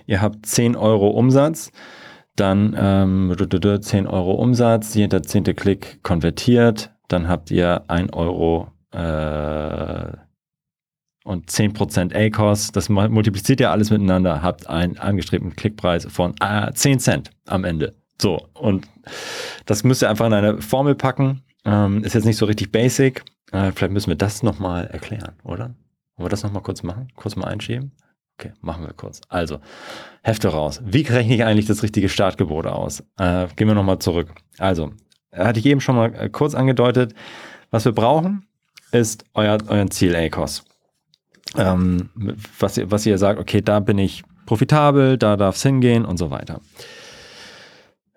ihr 0.06 0.22
habt 0.22 0.46
10 0.46 0.76
Euro 0.76 1.10
Umsatz, 1.10 1.72
dann 2.36 2.76
ähm, 2.78 3.36
10 3.38 4.08
Euro 4.08 4.34
Umsatz, 4.34 4.94
jeder 4.96 5.24
zehnte 5.24 5.54
Klick 5.54 6.02
konvertiert, 6.04 6.92
dann 7.08 7.28
habt 7.28 7.52
ihr 7.52 7.84
1 7.88 8.14
Euro 8.14 8.72
äh, 8.92 10.12
und 11.24 11.50
10% 11.50 12.16
A-Cost, 12.16 12.76
das 12.76 12.90
multipliziert 12.90 13.60
ja 13.60 13.72
alles 13.72 13.92
miteinander, 13.92 14.42
habt 14.42 14.68
einen 14.68 14.98
angestrebten 14.98 15.56
Klickpreis 15.56 16.06
von 16.06 16.34
äh, 16.42 16.72
10 16.74 17.00
Cent 17.00 17.32
am 17.46 17.64
Ende. 17.64 17.96
So, 18.20 18.48
und 18.54 18.88
das 19.66 19.84
müsst 19.84 20.04
ihr 20.04 20.10
einfach 20.10 20.28
in 20.28 20.34
eine 20.34 20.62
Formel 20.62 20.96
packen. 20.96 21.42
Ähm, 21.66 22.04
ist 22.04 22.14
jetzt 22.14 22.26
nicht 22.26 22.38
so 22.38 22.46
richtig 22.46 22.72
basic. 22.72 23.24
Äh, 23.52 23.72
vielleicht 23.72 23.94
müssen 23.94 24.10
wir 24.10 24.16
das 24.16 24.44
nochmal 24.44 24.88
erklären, 24.88 25.34
oder? 25.44 25.76
Wollen 26.16 26.26
wir 26.26 26.30
das 26.30 26.44
nochmal 26.44 26.64
kurz 26.64 26.84
machen? 26.84 27.08
Kurz 27.16 27.36
mal 27.36 27.48
einschieben? 27.48 27.92
Okay, 28.42 28.54
machen 28.62 28.84
wir 28.84 28.94
kurz. 28.94 29.22
Also, 29.30 29.60
Hefte 30.24 30.48
raus. 30.48 30.82
Wie 30.84 31.04
rechne 31.04 31.36
ich 31.36 31.44
eigentlich 31.44 31.68
das 31.68 31.84
richtige 31.84 32.10
Startgebot 32.10 32.66
aus? 32.66 33.02
Äh, 33.20 33.46
gehen 33.56 33.68
wir 33.68 33.76
nochmal 33.76 34.00
zurück. 34.00 34.30
Also, 34.58 34.94
hatte 35.32 35.60
ich 35.60 35.66
eben 35.68 35.80
schon 35.80 35.96
mal 35.96 36.12
äh, 36.16 36.28
kurz 36.30 36.56
angedeutet. 36.56 37.14
Was 37.70 37.86
wir 37.86 37.92
brauchen, 37.92 38.48
ist 38.92 39.26
euer, 39.36 39.60
euer 39.68 39.88
Ziel 39.92 40.16
ACOS. 40.16 40.64
ähm, 41.56 42.10
was, 42.58 42.78
ihr, 42.78 42.90
was 42.90 43.06
ihr 43.06 43.20
sagt, 43.20 43.40
okay, 43.40 43.62
da 43.62 43.80
bin 43.80 44.00
ich 44.00 44.24
profitabel, 44.48 45.20
da 45.20 45.38
darf 45.38 45.56
es 45.56 45.62
hingehen 45.62 46.04
und 46.04 46.18
so 46.18 46.32
weiter. 46.32 46.62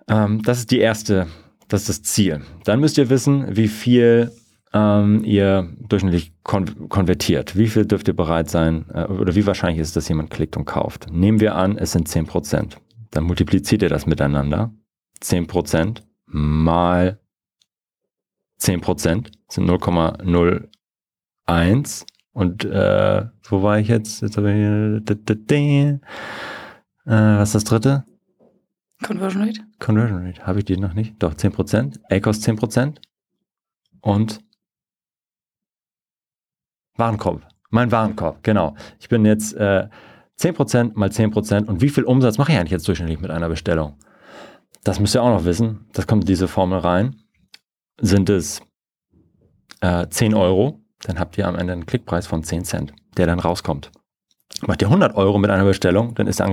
Ähm, 0.08 0.40
das 0.42 0.58
ist 0.60 0.70
die 0.70 0.78
erste, 0.78 1.26
das 1.68 1.82
ist 1.82 1.88
das 1.90 2.02
Ziel. 2.02 2.40
Dann 2.64 2.80
müsst 2.80 2.96
ihr 2.96 3.10
wissen, 3.10 3.56
wie 3.56 3.68
viel 3.68 4.32
ähm, 4.74 5.22
ihr 5.24 5.72
durchschnittlich 5.88 6.34
kon 6.42 6.88
konvertiert. 6.88 7.56
Wie 7.56 7.68
viel 7.68 7.86
dürft 7.86 8.08
ihr 8.08 8.16
bereit 8.16 8.50
sein 8.50 8.86
äh, 8.92 9.04
oder 9.04 9.36
wie 9.36 9.46
wahrscheinlich 9.46 9.80
ist 9.80 9.88
es, 9.88 9.94
dass 9.94 10.08
jemand 10.08 10.30
klickt 10.30 10.56
und 10.56 10.64
kauft? 10.64 11.06
Nehmen 11.10 11.38
wir 11.40 11.54
an, 11.54 11.78
es 11.78 11.92
sind 11.92 12.08
10%. 12.08 12.76
Dann 13.12 13.24
multipliziert 13.24 13.82
ihr 13.82 13.88
das 13.88 14.06
miteinander. 14.06 14.72
10% 15.22 16.02
mal 16.26 17.20
10% 18.60 19.30
sind 19.48 19.70
0,01 19.70 22.04
und 22.32 22.64
äh, 22.64 23.26
wo 23.44 23.62
war 23.62 23.78
ich 23.78 23.86
jetzt? 23.88 24.22
jetzt 24.22 24.36
habe 24.36 24.50
ich, 24.50 24.56
äh, 24.58 25.00
was 27.06 27.50
ist 27.50 27.54
das 27.54 27.64
dritte? 27.64 28.04
Conversion 29.04 29.44
Rate? 29.44 29.60
Conversion 29.78 30.26
Rate. 30.26 30.46
Habe 30.46 30.58
ich 30.60 30.64
die 30.64 30.76
noch 30.76 30.94
nicht? 30.94 31.22
Doch, 31.22 31.34
10%. 31.34 32.00
ACOS 32.10 32.40
10%. 32.40 32.96
Und 34.00 34.43
Warenkorb. 36.96 37.42
Mein 37.70 37.90
Warenkorb, 37.90 38.42
genau. 38.42 38.76
Ich 39.00 39.08
bin 39.08 39.24
jetzt 39.24 39.54
äh, 39.54 39.88
10% 40.40 40.92
mal 40.94 41.08
10%. 41.08 41.66
Und 41.66 41.80
wie 41.80 41.88
viel 41.88 42.04
Umsatz 42.04 42.38
mache 42.38 42.52
ich 42.52 42.58
eigentlich 42.58 42.72
jetzt 42.72 42.86
durchschnittlich 42.86 43.20
mit 43.20 43.30
einer 43.30 43.48
Bestellung? 43.48 43.96
Das 44.84 45.00
müsst 45.00 45.14
ihr 45.14 45.22
auch 45.22 45.30
noch 45.30 45.44
wissen. 45.44 45.86
Das 45.92 46.06
kommt 46.06 46.24
in 46.24 46.26
diese 46.26 46.48
Formel 46.48 46.78
rein. 46.78 47.16
Sind 48.00 48.28
es 48.28 48.60
äh, 49.80 50.08
10 50.08 50.34
Euro, 50.34 50.80
dann 51.02 51.18
habt 51.18 51.38
ihr 51.38 51.46
am 51.46 51.56
Ende 51.56 51.72
einen 51.72 51.86
Klickpreis 51.86 52.26
von 52.26 52.42
10 52.42 52.64
Cent, 52.64 52.92
der 53.16 53.26
dann 53.26 53.38
rauskommt. 53.38 53.92
Macht 54.66 54.82
ihr 54.82 54.88
100 54.88 55.14
Euro 55.16 55.38
mit 55.38 55.50
einer 55.50 55.64
Bestellung, 55.64 56.14
dann 56.14 56.26
ist 56.26 56.40
der 56.40 56.46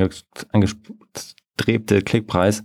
angestrebte 0.51 2.01
Klickpreis 2.01 2.63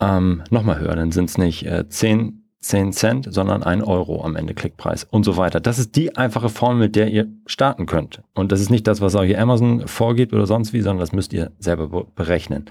ähm, 0.00 0.42
nochmal 0.50 0.80
höher. 0.80 0.96
Dann 0.96 1.12
sind 1.12 1.30
es 1.30 1.38
nicht 1.38 1.66
äh, 1.66 1.88
10 1.88 2.39
10 2.60 2.92
Cent, 2.92 3.32
sondern 3.32 3.62
1 3.62 3.84
Euro 3.84 4.22
am 4.22 4.36
Ende 4.36 4.52
Klickpreis 4.52 5.04
und 5.04 5.24
so 5.24 5.36
weiter. 5.38 5.60
Das 5.60 5.78
ist 5.78 5.96
die 5.96 6.16
einfache 6.16 6.50
Formel, 6.50 6.78
mit 6.78 6.96
der 6.96 7.08
ihr 7.08 7.26
starten 7.46 7.86
könnt. 7.86 8.22
Und 8.34 8.52
das 8.52 8.60
ist 8.60 8.70
nicht 8.70 8.86
das, 8.86 9.00
was 9.00 9.14
euch 9.14 9.38
Amazon 9.38 9.88
vorgibt 9.88 10.34
oder 10.34 10.46
sonst 10.46 10.72
wie, 10.72 10.82
sondern 10.82 11.00
das 11.00 11.12
müsst 11.12 11.32
ihr 11.32 11.52
selber 11.58 12.04
berechnen. 12.14 12.66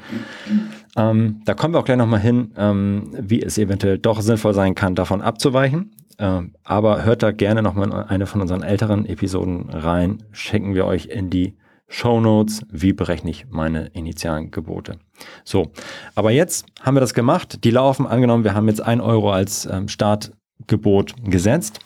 Ähm, 0.95 1.41
da 1.45 1.55
kommen 1.55 1.73
wir 1.73 1.79
auch 1.79 1.85
gleich 1.85 1.97
nochmal 1.97 2.19
hin, 2.19 2.51
ähm, 2.55 3.09
wie 3.19 3.41
es 3.41 3.57
eventuell 3.57 3.97
doch 3.97 4.21
sinnvoll 4.21 4.53
sein 4.53 4.75
kann, 4.75 4.93
davon 4.93 5.21
abzuweichen. 5.21 5.91
Ähm, 6.19 6.51
aber 6.63 7.03
hört 7.03 7.23
da 7.23 7.31
gerne 7.31 7.63
nochmal 7.63 7.87
in 7.87 7.93
eine 7.93 8.25
von 8.27 8.41
unseren 8.41 8.61
älteren 8.61 9.05
Episoden 9.05 9.69
rein. 9.69 10.21
Schicken 10.31 10.75
wir 10.75 10.85
euch 10.85 11.07
in 11.07 11.29
die 11.29 11.55
Show 11.89 12.21
Notes, 12.21 12.61
wie 12.71 12.93
berechne 12.93 13.31
ich 13.31 13.47
meine 13.49 13.87
initialen 13.87 14.51
Gebote. 14.51 14.99
So, 15.43 15.71
aber 16.15 16.31
jetzt 16.31 16.65
haben 16.81 16.95
wir 16.95 17.01
das 17.01 17.15
gemacht. 17.15 17.63
Die 17.63 17.71
laufen, 17.71 18.05
angenommen, 18.05 18.43
wir 18.43 18.53
haben 18.53 18.67
jetzt 18.67 18.81
ein 18.81 19.01
Euro 19.01 19.31
als 19.31 19.65
ähm, 19.65 19.87
Startgebot 19.87 21.15
gesetzt. 21.23 21.79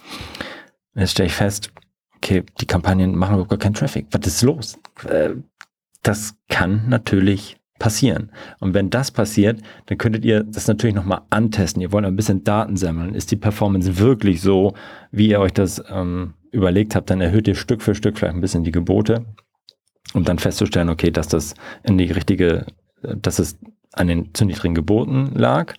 Jetzt 0.94 1.12
stelle 1.12 1.28
ich 1.28 1.34
fest, 1.34 1.72
okay, 2.18 2.44
die 2.60 2.66
Kampagnen 2.66 3.16
machen 3.16 3.36
überhaupt 3.36 3.50
gar 3.50 3.60
keinen 3.60 3.74
Traffic. 3.74 4.08
Was 4.12 4.28
ist 4.28 4.42
los? 4.44 4.78
Äh, 5.08 5.32
das 6.04 6.36
kann 6.50 6.90
natürlich 6.90 7.58
passieren. 7.80 8.30
Und 8.60 8.74
wenn 8.74 8.90
das 8.90 9.10
passiert, 9.10 9.62
dann 9.86 9.98
könntet 9.98 10.26
ihr 10.26 10.44
das 10.44 10.68
natürlich 10.68 10.96
nochmal 10.96 11.22
antesten. 11.30 11.82
Ihr 11.82 11.94
wollt 11.94 12.06
ein 12.06 12.16
bisschen 12.18 12.44
Daten 12.44 12.76
sammeln. 12.76 13.16
Ist 13.16 13.32
die 13.32 13.38
Performance 13.38 13.98
wirklich 13.98 14.42
so, 14.42 14.74
wie 15.12 15.30
ihr 15.30 15.40
euch 15.40 15.54
das 15.54 15.82
ähm, 15.90 16.34
überlegt 16.52 16.94
habt? 16.94 17.10
Dann 17.10 17.22
erhöht 17.22 17.48
ihr 17.48 17.56
Stück 17.56 17.82
für 17.82 17.96
Stück 17.96 18.18
vielleicht 18.18 18.36
ein 18.36 18.42
bisschen 18.42 18.66
die 18.66 18.72
Gebote 18.72 19.26
um 20.14 20.24
dann 20.24 20.40
festzustellen, 20.40 20.90
okay, 20.90 21.12
dass 21.12 21.28
das 21.28 21.56
in 21.84 21.98
die 21.98 22.12
richtige, 22.12 22.66
dass 23.02 23.40
es 23.40 23.58
an 23.92 24.08
den 24.08 24.34
zu 24.34 24.46
niedrigen 24.46 24.76
Geboten 24.76 25.32
lag. 25.36 25.74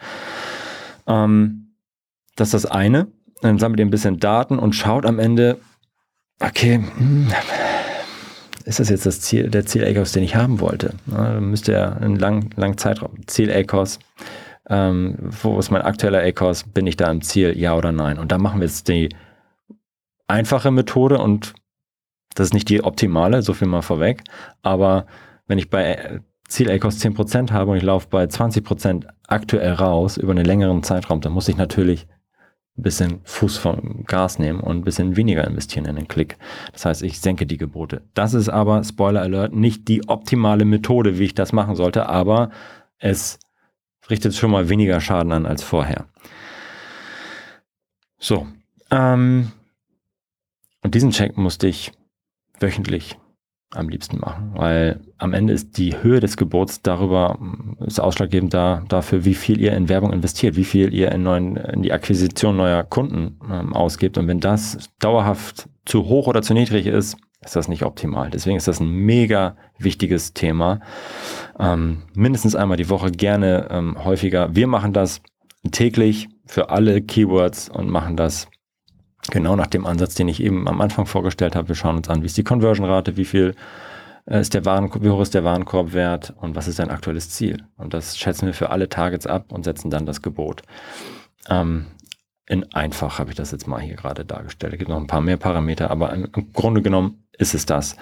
Ähm, 1.06 1.74
das 2.36 2.48
ist 2.48 2.64
das 2.64 2.66
eine. 2.66 3.08
Dann 3.42 3.58
sammelt 3.58 3.80
ihr 3.80 3.86
ein 3.86 3.90
bisschen 3.90 4.20
Daten 4.20 4.58
und 4.58 4.74
schaut 4.74 5.04
am 5.06 5.18
Ende, 5.18 5.58
okay, 6.40 6.82
hm, 6.96 7.28
ist 8.64 8.80
das 8.80 8.88
jetzt 8.88 9.04
das 9.04 9.20
Ziel, 9.20 9.50
der 9.50 9.66
Ziel-ACOS, 9.66 10.12
den 10.12 10.22
ich 10.22 10.36
haben 10.36 10.60
wollte? 10.60 10.94
Ja, 11.06 11.40
müsste 11.40 11.72
ja 11.72 11.92
einen 11.92 12.16
langen, 12.16 12.50
langen 12.56 12.78
Zeitraum, 12.78 13.26
Ziel-ACOS, 13.26 13.98
ähm, 14.70 15.16
wo 15.20 15.58
ist 15.58 15.70
mein 15.70 15.82
aktueller 15.82 16.22
ACOS, 16.22 16.64
bin 16.64 16.86
ich 16.86 16.96
da 16.96 17.10
im 17.10 17.20
Ziel, 17.20 17.58
ja 17.58 17.76
oder 17.76 17.92
nein? 17.92 18.18
Und 18.18 18.32
da 18.32 18.38
machen 18.38 18.60
wir 18.60 18.66
jetzt 18.66 18.88
die 18.88 19.10
einfache 20.26 20.70
Methode 20.70 21.18
und 21.18 21.52
das 22.34 22.48
ist 22.48 22.54
nicht 22.54 22.68
die 22.68 22.82
optimale, 22.82 23.42
so 23.42 23.54
viel 23.54 23.68
mal 23.68 23.82
vorweg. 23.82 24.22
Aber 24.62 25.06
wenn 25.46 25.58
ich 25.58 25.70
bei 25.70 26.20
Ziel 26.48 26.70
ACOS 26.70 26.98
10% 26.98 27.52
habe 27.52 27.70
und 27.70 27.76
ich 27.76 27.82
laufe 27.82 28.08
bei 28.10 28.24
20% 28.24 29.06
aktuell 29.26 29.72
raus 29.72 30.16
über 30.16 30.32
einen 30.32 30.44
längeren 30.44 30.82
Zeitraum, 30.82 31.20
dann 31.20 31.32
muss 31.32 31.48
ich 31.48 31.56
natürlich 31.56 32.06
ein 32.76 32.82
bisschen 32.82 33.20
Fuß 33.22 33.56
vom 33.58 34.04
Gas 34.04 34.38
nehmen 34.38 34.60
und 34.60 34.78
ein 34.78 34.84
bisschen 34.84 35.16
weniger 35.16 35.46
investieren 35.46 35.84
in 35.84 35.96
den 35.96 36.08
Klick. 36.08 36.36
Das 36.72 36.84
heißt, 36.84 37.02
ich 37.02 37.20
senke 37.20 37.46
die 37.46 37.56
Gebote. 37.56 38.02
Das 38.14 38.34
ist 38.34 38.48
aber, 38.48 38.82
Spoiler 38.82 39.22
Alert, 39.22 39.54
nicht 39.54 39.86
die 39.86 40.08
optimale 40.08 40.64
Methode, 40.64 41.18
wie 41.18 41.24
ich 41.24 41.34
das 41.34 41.52
machen 41.52 41.76
sollte, 41.76 42.08
aber 42.08 42.50
es 42.98 43.38
richtet 44.10 44.34
schon 44.34 44.50
mal 44.50 44.68
weniger 44.68 45.00
Schaden 45.00 45.32
an 45.32 45.46
als 45.46 45.62
vorher. 45.62 46.06
So. 48.18 48.46
Ähm, 48.90 49.52
und 50.82 50.94
diesen 50.94 51.10
Check 51.10 51.36
musste 51.36 51.68
ich 51.68 51.92
wöchentlich 52.60 53.18
am 53.74 53.88
liebsten 53.88 54.20
machen, 54.20 54.52
weil 54.54 55.00
am 55.18 55.32
Ende 55.32 55.52
ist 55.52 55.78
die 55.78 56.00
Höhe 56.02 56.20
des 56.20 56.36
Gebots 56.36 56.82
darüber 56.82 57.38
ist 57.84 58.00
ausschlaggebend 58.00 58.54
da, 58.54 58.84
dafür, 58.88 59.24
wie 59.24 59.34
viel 59.34 59.60
ihr 59.60 59.72
in 59.72 59.88
Werbung 59.88 60.12
investiert, 60.12 60.56
wie 60.56 60.64
viel 60.64 60.94
ihr 60.94 61.10
in, 61.12 61.22
neuen, 61.22 61.56
in 61.56 61.82
die 61.82 61.92
Akquisition 61.92 62.56
neuer 62.56 62.84
Kunden 62.84 63.40
ähm, 63.50 63.72
ausgibt. 63.72 64.16
Und 64.16 64.28
wenn 64.28 64.40
das 64.40 64.78
dauerhaft 65.00 65.68
zu 65.84 66.04
hoch 66.06 66.26
oder 66.26 66.42
zu 66.42 66.54
niedrig 66.54 66.86
ist, 66.86 67.16
ist 67.44 67.56
das 67.56 67.68
nicht 67.68 67.84
optimal. 67.84 68.30
Deswegen 68.30 68.56
ist 68.56 68.68
das 68.68 68.80
ein 68.80 68.90
mega 68.90 69.56
wichtiges 69.78 70.32
Thema. 70.32 70.80
Ähm, 71.58 72.02
mindestens 72.14 72.56
einmal 72.56 72.76
die 72.76 72.88
Woche, 72.88 73.10
gerne 73.10 73.68
ähm, 73.70 74.02
häufiger. 74.04 74.54
Wir 74.54 74.66
machen 74.66 74.92
das 74.92 75.20
täglich 75.70 76.28
für 76.46 76.70
alle 76.70 77.02
Keywords 77.02 77.68
und 77.68 77.90
machen 77.90 78.16
das 78.16 78.48
Genau 79.30 79.56
nach 79.56 79.66
dem 79.66 79.86
Ansatz, 79.86 80.14
den 80.14 80.28
ich 80.28 80.42
eben 80.42 80.68
am 80.68 80.80
Anfang 80.80 81.06
vorgestellt 81.06 81.56
habe. 81.56 81.68
Wir 81.68 81.74
schauen 81.74 81.96
uns 81.96 82.08
an, 82.08 82.22
wie 82.22 82.26
ist 82.26 82.36
die 82.36 82.44
Conversion-Rate, 82.44 83.16
wie 83.16 83.24
viel 83.24 83.54
äh, 84.26 84.40
ist 84.40 84.54
der 84.54 84.64
Warenkorb, 84.64 85.02
wie 85.02 85.10
hoch 85.10 85.20
ist 85.20 85.34
der 85.34 85.44
Warenkorbwert 85.44 86.34
und 86.40 86.54
was 86.56 86.68
ist 86.68 86.78
dein 86.78 86.90
aktuelles 86.90 87.30
Ziel. 87.30 87.64
Und 87.76 87.94
das 87.94 88.18
schätzen 88.18 88.46
wir 88.46 88.54
für 88.54 88.70
alle 88.70 88.88
Targets 88.88 89.26
ab 89.26 89.52
und 89.52 89.64
setzen 89.64 89.90
dann 89.90 90.06
das 90.06 90.22
Gebot. 90.22 90.62
Ähm, 91.48 91.86
in 92.46 92.70
einfach 92.74 93.18
habe 93.18 93.30
ich 93.30 93.36
das 93.36 93.52
jetzt 93.52 93.66
mal 93.66 93.80
hier 93.80 93.96
gerade 93.96 94.24
dargestellt. 94.24 94.74
Es 94.74 94.78
gibt 94.78 94.90
noch 94.90 95.00
ein 95.00 95.06
paar 95.06 95.22
mehr 95.22 95.38
Parameter, 95.38 95.90
aber 95.90 96.12
im, 96.12 96.28
im 96.34 96.52
Grunde 96.52 96.82
genommen 96.82 97.26
ist 97.38 97.54
es 97.54 97.64
das. 97.64 97.96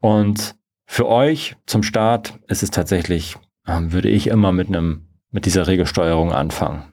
Und 0.00 0.54
für 0.84 1.08
euch 1.08 1.56
zum 1.66 1.82
Start 1.82 2.38
ist 2.48 2.62
es 2.62 2.70
tatsächlich, 2.70 3.36
ähm, 3.66 3.92
würde 3.92 4.08
ich 4.08 4.28
immer 4.28 4.52
mit 4.52 4.68
einem, 4.68 5.08
mit 5.30 5.46
dieser 5.46 5.66
Regelsteuerung 5.66 6.32
anfangen. 6.32 6.84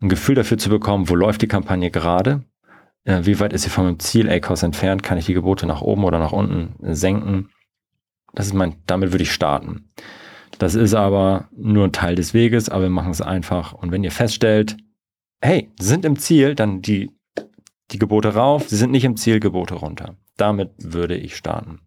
Ein 0.00 0.08
Gefühl 0.08 0.34
dafür 0.34 0.58
zu 0.58 0.68
bekommen, 0.68 1.08
wo 1.08 1.14
läuft 1.14 1.40
die 1.42 1.48
Kampagne 1.48 1.90
gerade, 1.90 2.44
äh, 3.04 3.20
wie 3.24 3.38
weit 3.40 3.52
ist 3.52 3.62
sie 3.62 3.70
vom 3.70 3.98
Ziel 3.98 4.30
ACOS 4.30 4.62
entfernt, 4.62 5.02
kann 5.02 5.18
ich 5.18 5.26
die 5.26 5.34
Gebote 5.34 5.66
nach 5.66 5.82
oben 5.82 6.04
oder 6.04 6.18
nach 6.18 6.32
unten 6.32 6.74
senken. 6.94 7.50
Das 8.34 8.46
ist 8.46 8.54
mein, 8.54 8.76
damit 8.86 9.12
würde 9.12 9.22
ich 9.22 9.32
starten. 9.32 9.90
Das 10.58 10.74
ist 10.74 10.94
aber 10.94 11.48
nur 11.56 11.84
ein 11.84 11.92
Teil 11.92 12.14
des 12.14 12.34
Weges, 12.34 12.68
aber 12.68 12.84
wir 12.84 12.90
machen 12.90 13.10
es 13.10 13.20
einfach. 13.20 13.72
Und 13.72 13.92
wenn 13.92 14.04
ihr 14.04 14.12
feststellt, 14.12 14.76
hey, 15.40 15.70
sind 15.78 16.04
im 16.04 16.18
Ziel, 16.18 16.54
dann 16.54 16.80
die, 16.80 17.10
die 17.90 17.98
Gebote 17.98 18.34
rauf, 18.34 18.68
sie 18.68 18.76
sind 18.76 18.90
nicht 18.90 19.04
im 19.04 19.16
Ziel, 19.16 19.40
Gebote 19.40 19.74
runter. 19.74 20.16
Damit 20.36 20.72
würde 20.78 21.16
ich 21.16 21.36
starten. 21.36 21.80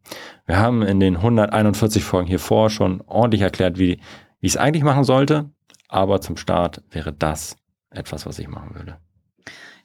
Wir 0.46 0.58
haben 0.58 0.82
in 0.82 1.00
den 1.00 1.18
141 1.18 2.04
Folgen 2.04 2.28
hier 2.28 2.40
vor 2.40 2.70
schon 2.70 3.02
ordentlich 3.02 3.42
erklärt, 3.42 3.78
wie, 3.78 4.00
wie 4.40 4.48
ich 4.48 4.54
es 4.54 4.58
eigentlich 4.58 4.84
machen 4.84 5.04
sollte, 5.04 5.50
aber 5.90 6.22
zum 6.22 6.38
Start 6.38 6.84
wäre 6.92 7.14
das 7.14 7.58
etwas, 7.90 8.26
was 8.26 8.40
ich 8.40 8.48
machen 8.48 8.76
würde. 8.76 8.98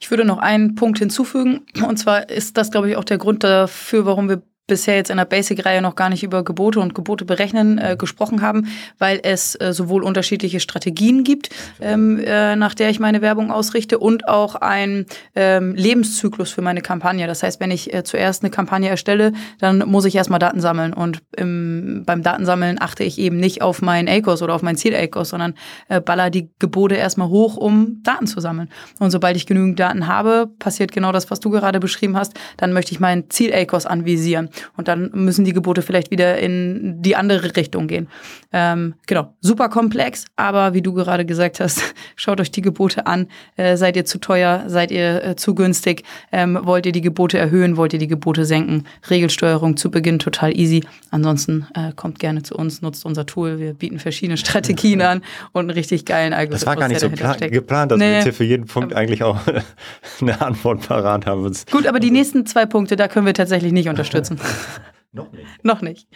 Ich 0.02 0.10
würde 0.10 0.24
noch 0.24 0.38
einen 0.38 0.74
Punkt 0.74 0.98
hinzufügen. 0.98 1.64
Und 1.86 1.96
zwar 1.96 2.28
ist 2.28 2.56
das, 2.56 2.72
glaube 2.72 2.90
ich, 2.90 2.96
auch 2.96 3.04
der 3.04 3.18
Grund 3.18 3.44
dafür, 3.44 4.04
warum 4.04 4.28
wir 4.28 4.42
bisher 4.72 4.96
jetzt 4.96 5.10
in 5.10 5.18
der 5.18 5.26
Basic-Reihe 5.26 5.82
noch 5.82 5.96
gar 5.96 6.08
nicht 6.08 6.22
über 6.22 6.42
Gebote 6.42 6.80
und 6.80 6.94
Gebote 6.94 7.26
berechnen 7.26 7.76
äh, 7.76 7.94
gesprochen 7.98 8.40
haben, 8.40 8.68
weil 8.98 9.20
es 9.22 9.54
äh, 9.60 9.74
sowohl 9.74 10.02
unterschiedliche 10.02 10.60
Strategien 10.60 11.24
gibt, 11.24 11.50
ähm, 11.78 12.18
äh, 12.24 12.56
nach 12.56 12.72
der 12.72 12.88
ich 12.88 12.98
meine 12.98 13.20
Werbung 13.20 13.50
ausrichte, 13.50 13.98
und 13.98 14.28
auch 14.28 14.54
einen 14.54 15.04
ähm, 15.34 15.74
Lebenszyklus 15.74 16.52
für 16.52 16.62
meine 16.62 16.80
Kampagne. 16.80 17.26
Das 17.26 17.42
heißt, 17.42 17.60
wenn 17.60 17.70
ich 17.70 17.92
äh, 17.92 18.02
zuerst 18.02 18.42
eine 18.42 18.50
Kampagne 18.50 18.88
erstelle, 18.88 19.32
dann 19.58 19.80
muss 19.80 20.06
ich 20.06 20.14
erstmal 20.14 20.38
Daten 20.38 20.62
sammeln. 20.62 20.94
Und 20.94 21.20
im, 21.36 22.04
beim 22.06 22.22
Datensammeln 22.22 22.80
achte 22.80 23.04
ich 23.04 23.18
eben 23.18 23.36
nicht 23.36 23.60
auf 23.60 23.82
meinen 23.82 24.08
ACOS 24.08 24.40
oder 24.40 24.54
auf 24.54 24.62
mein 24.62 24.76
Ziel-ACOS, 24.76 25.28
sondern 25.28 25.52
äh, 25.90 26.00
baller 26.00 26.30
die 26.30 26.48
Gebote 26.60 26.94
erstmal 26.94 27.28
hoch, 27.28 27.58
um 27.58 28.02
Daten 28.04 28.26
zu 28.26 28.40
sammeln. 28.40 28.70
Und 28.98 29.10
sobald 29.10 29.36
ich 29.36 29.44
genügend 29.44 29.78
Daten 29.78 30.06
habe, 30.06 30.48
passiert 30.58 30.92
genau 30.92 31.12
das, 31.12 31.30
was 31.30 31.40
du 31.40 31.50
gerade 31.50 31.78
beschrieben 31.78 32.16
hast, 32.16 32.32
dann 32.56 32.72
möchte 32.72 32.92
ich 32.92 33.00
meinen 33.00 33.28
Ziel-ACOS 33.28 33.84
anvisieren. 33.84 34.48
Und 34.76 34.88
dann 34.88 35.10
müssen 35.12 35.44
die 35.44 35.52
Gebote 35.52 35.82
vielleicht 35.82 36.10
wieder 36.10 36.38
in 36.38 37.02
die 37.02 37.16
andere 37.16 37.56
Richtung 37.56 37.86
gehen. 37.86 38.08
Ähm, 38.52 38.94
genau, 39.06 39.34
super 39.40 39.68
komplex, 39.68 40.26
aber 40.36 40.74
wie 40.74 40.82
du 40.82 40.92
gerade 40.92 41.24
gesagt 41.24 41.60
hast, 41.60 41.82
schaut 42.16 42.40
euch 42.40 42.50
die 42.50 42.62
Gebote 42.62 43.06
an. 43.06 43.28
Äh, 43.56 43.76
seid 43.76 43.96
ihr 43.96 44.04
zu 44.04 44.18
teuer? 44.18 44.64
Seid 44.66 44.90
ihr 44.90 45.24
äh, 45.24 45.36
zu 45.36 45.54
günstig? 45.54 46.04
Ähm, 46.30 46.58
wollt 46.62 46.86
ihr 46.86 46.92
die 46.92 47.00
Gebote 47.00 47.38
erhöhen? 47.38 47.76
Wollt 47.76 47.92
ihr 47.92 47.98
die 47.98 48.08
Gebote 48.08 48.44
senken? 48.44 48.84
Regelsteuerung 49.08 49.76
zu 49.76 49.90
Beginn 49.90 50.18
total 50.18 50.56
easy. 50.56 50.84
Ansonsten 51.10 51.66
äh, 51.74 51.92
kommt 51.94 52.18
gerne 52.18 52.42
zu 52.42 52.54
uns, 52.54 52.82
nutzt 52.82 53.04
unser 53.04 53.26
Tool. 53.26 53.58
Wir 53.58 53.74
bieten 53.74 53.98
verschiedene 53.98 54.36
Strategien 54.36 55.00
an 55.02 55.22
und 55.52 55.60
einen 55.60 55.70
richtig 55.70 56.04
geilen 56.04 56.32
Algorithmus. 56.32 56.60
Das 56.60 56.66
war 56.66 56.76
gar 56.76 56.88
nicht 56.88 57.00
so 57.00 57.10
geplant, 57.10 57.90
dass 57.90 57.98
nee. 57.98 58.04
wir 58.04 58.14
jetzt 58.14 58.24
hier 58.24 58.34
für 58.34 58.44
jeden 58.44 58.66
Punkt 58.66 58.94
eigentlich 58.94 59.22
auch 59.22 59.38
eine 60.20 60.40
Antwort 60.40 60.86
parat 60.86 61.26
haben. 61.26 61.42
Gut, 61.70 61.86
aber 61.86 62.00
die 62.00 62.10
nächsten 62.10 62.46
zwei 62.46 62.66
Punkte, 62.66 62.96
da 62.96 63.08
können 63.08 63.26
wir 63.26 63.34
tatsächlich 63.34 63.72
nicht 63.72 63.88
unterstützen. 63.92 64.38
Noch 65.12 65.30
nicht. 65.32 65.64
Noch 65.64 65.82
nicht. 65.82 66.08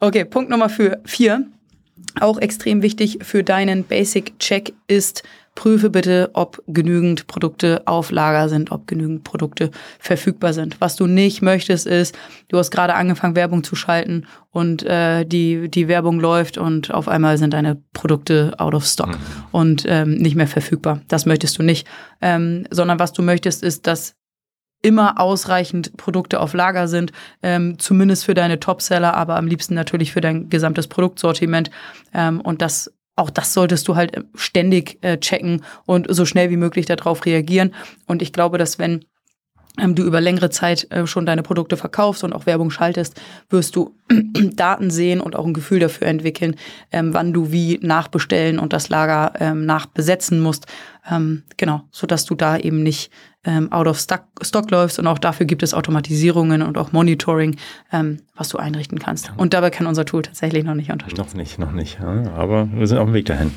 Okay, 0.00 0.24
Punkt 0.24 0.50
Nummer 0.50 0.70
vier. 1.04 1.46
Auch 2.20 2.38
extrem 2.38 2.82
wichtig 2.82 3.18
für 3.22 3.44
deinen 3.44 3.84
Basic-Check 3.84 4.72
ist, 4.86 5.24
prüfe 5.58 5.90
bitte, 5.90 6.30
ob 6.34 6.62
genügend 6.68 7.26
Produkte 7.26 7.82
auf 7.84 8.12
Lager 8.12 8.48
sind, 8.48 8.70
ob 8.70 8.86
genügend 8.86 9.24
Produkte 9.24 9.72
verfügbar 9.98 10.52
sind. 10.52 10.80
Was 10.80 10.94
du 10.94 11.08
nicht 11.08 11.42
möchtest, 11.42 11.84
ist, 11.84 12.16
du 12.46 12.58
hast 12.58 12.70
gerade 12.70 12.94
angefangen, 12.94 13.34
Werbung 13.34 13.64
zu 13.64 13.74
schalten 13.74 14.28
und 14.52 14.84
äh, 14.84 15.24
die, 15.24 15.68
die 15.68 15.88
Werbung 15.88 16.20
läuft 16.20 16.58
und 16.58 16.94
auf 16.94 17.08
einmal 17.08 17.38
sind 17.38 17.54
deine 17.54 17.82
Produkte 17.92 18.54
out 18.58 18.74
of 18.74 18.86
stock 18.86 19.08
mhm. 19.08 19.16
und 19.50 19.84
ähm, 19.88 20.14
nicht 20.14 20.36
mehr 20.36 20.46
verfügbar. 20.46 21.00
Das 21.08 21.26
möchtest 21.26 21.58
du 21.58 21.64
nicht. 21.64 21.88
Ähm, 22.20 22.64
sondern 22.70 23.00
was 23.00 23.12
du 23.12 23.22
möchtest, 23.22 23.64
ist, 23.64 23.88
dass 23.88 24.14
immer 24.82 25.20
ausreichend 25.20 25.96
Produkte 25.96 26.40
auf 26.40 26.54
Lager 26.54 26.88
sind, 26.88 27.12
ähm, 27.42 27.78
zumindest 27.78 28.24
für 28.24 28.34
deine 28.34 28.60
Topseller, 28.60 29.14
aber 29.14 29.36
am 29.36 29.46
liebsten 29.46 29.74
natürlich 29.74 30.12
für 30.12 30.20
dein 30.20 30.50
gesamtes 30.50 30.86
Produktsortiment. 30.86 31.70
Ähm, 32.14 32.40
und 32.40 32.62
das 32.62 32.92
auch 33.16 33.30
das 33.30 33.52
solltest 33.52 33.88
du 33.88 33.96
halt 33.96 34.24
ständig 34.36 34.98
äh, 35.02 35.18
checken 35.18 35.64
und 35.86 36.06
so 36.08 36.24
schnell 36.24 36.50
wie 36.50 36.56
möglich 36.56 36.86
darauf 36.86 37.26
reagieren. 37.26 37.74
Und 38.06 38.22
ich 38.22 38.32
glaube, 38.32 38.58
dass 38.58 38.78
wenn 38.78 39.04
ähm, 39.78 39.94
du 39.94 40.04
über 40.04 40.20
längere 40.20 40.50
Zeit 40.50 40.90
äh, 40.90 41.06
schon 41.06 41.26
deine 41.26 41.42
Produkte 41.42 41.76
verkaufst 41.76 42.24
und 42.24 42.32
auch 42.32 42.46
Werbung 42.46 42.70
schaltest, 42.70 43.20
wirst 43.50 43.76
du 43.76 43.96
Daten 44.54 44.90
sehen 44.90 45.20
und 45.20 45.36
auch 45.36 45.46
ein 45.46 45.54
Gefühl 45.54 45.80
dafür 45.80 46.06
entwickeln, 46.06 46.56
ähm, 46.92 47.14
wann 47.14 47.32
du 47.32 47.50
wie 47.52 47.78
nachbestellen 47.82 48.58
und 48.58 48.72
das 48.72 48.88
Lager 48.88 49.32
ähm, 49.40 49.66
nachbesetzen 49.66 50.40
musst. 50.40 50.66
Ähm, 51.10 51.42
genau, 51.56 51.82
so 51.90 52.06
dass 52.06 52.24
du 52.24 52.34
da 52.34 52.56
eben 52.56 52.82
nicht 52.82 53.10
ähm, 53.48 53.72
out 53.72 53.86
of 53.86 53.98
stock, 53.98 54.24
stock 54.42 54.70
läufst 54.70 54.98
und 54.98 55.06
auch 55.06 55.18
dafür 55.18 55.46
gibt 55.46 55.62
es 55.62 55.72
Automatisierungen 55.72 56.60
und 56.60 56.76
auch 56.76 56.92
Monitoring, 56.92 57.56
ähm, 57.90 58.18
was 58.36 58.50
du 58.50 58.58
einrichten 58.58 58.98
kannst. 58.98 59.32
Und 59.38 59.54
dabei 59.54 59.70
kann 59.70 59.86
unser 59.86 60.04
Tool 60.04 60.22
tatsächlich 60.22 60.64
noch 60.64 60.74
nicht 60.74 60.92
unterstützen. 60.92 61.22
Noch 61.26 61.34
nicht, 61.34 61.58
noch 61.58 61.72
nicht. 61.72 61.98
Ja, 61.98 62.30
aber 62.32 62.68
wir 62.70 62.86
sind 62.86 62.98
auf 62.98 63.06
dem 63.06 63.14
Weg 63.14 63.24
dahin. 63.24 63.50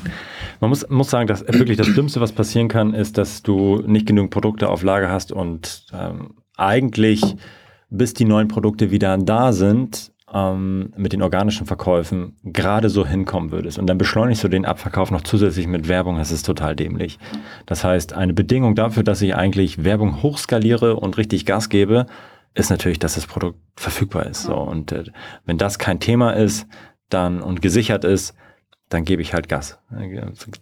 Man 0.60 0.70
muss, 0.70 0.88
muss 0.88 1.10
sagen, 1.10 1.26
dass 1.26 1.46
wirklich 1.46 1.76
das 1.76 1.92
Dümmste, 1.94 2.22
was 2.22 2.32
passieren 2.32 2.68
kann, 2.68 2.94
ist, 2.94 3.18
dass 3.18 3.42
du 3.42 3.82
nicht 3.86 4.06
genügend 4.06 4.30
Produkte 4.30 4.70
auf 4.70 4.82
Lager 4.82 5.10
hast 5.10 5.30
und 5.30 5.86
ähm, 5.92 6.34
eigentlich 6.56 7.36
bis 7.90 8.14
die 8.14 8.24
neuen 8.24 8.48
Produkte 8.48 8.90
wieder 8.90 9.18
da 9.18 9.52
sind, 9.52 10.11
ähm, 10.32 10.92
mit 10.96 11.12
den 11.12 11.22
organischen 11.22 11.66
Verkäufen 11.66 12.36
gerade 12.42 12.88
so 12.88 13.06
hinkommen 13.06 13.50
würdest 13.50 13.78
und 13.78 13.86
dann 13.86 13.98
beschleunigst 13.98 14.42
du 14.42 14.48
den 14.48 14.64
Abverkauf 14.64 15.10
noch 15.10 15.22
zusätzlich 15.22 15.66
mit 15.66 15.88
Werbung, 15.88 16.16
das 16.16 16.32
ist 16.32 16.46
total 16.46 16.74
dämlich. 16.74 17.18
Das 17.66 17.84
heißt, 17.84 18.14
eine 18.14 18.32
Bedingung 18.32 18.74
dafür, 18.74 19.02
dass 19.02 19.20
ich 19.20 19.34
eigentlich 19.34 19.84
Werbung 19.84 20.22
hochskaliere 20.22 20.96
und 20.96 21.18
richtig 21.18 21.44
Gas 21.44 21.68
gebe, 21.68 22.06
ist 22.54 22.70
natürlich, 22.70 22.98
dass 22.98 23.14
das 23.14 23.26
Produkt 23.26 23.58
verfügbar 23.76 24.26
ist. 24.26 24.42
So. 24.42 24.54
Und 24.54 24.92
äh, 24.92 25.04
wenn 25.44 25.58
das 25.58 25.78
kein 25.78 26.00
Thema 26.00 26.32
ist, 26.32 26.66
dann 27.08 27.42
und 27.42 27.62
gesichert 27.62 28.04
ist, 28.04 28.34
dann 28.88 29.04
gebe 29.04 29.22
ich 29.22 29.32
halt 29.32 29.48
Gas. 29.48 29.78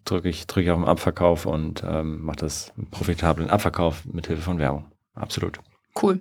Drücke 0.05 0.29
ich, 0.29 0.47
drücke 0.47 0.67
ich 0.67 0.71
auf 0.71 0.79
den 0.79 0.89
Abverkauf 0.89 1.47
und 1.47 1.83
ähm, 1.87 2.23
mache 2.23 2.37
das 2.37 2.73
profitablen 2.91 3.51
Abverkauf 3.51 4.05
mit 4.05 4.29
Hilfe 4.29 4.43
von 4.43 4.59
Werbung. 4.59 4.87
Absolut. 5.15 5.59
Cool. 6.01 6.21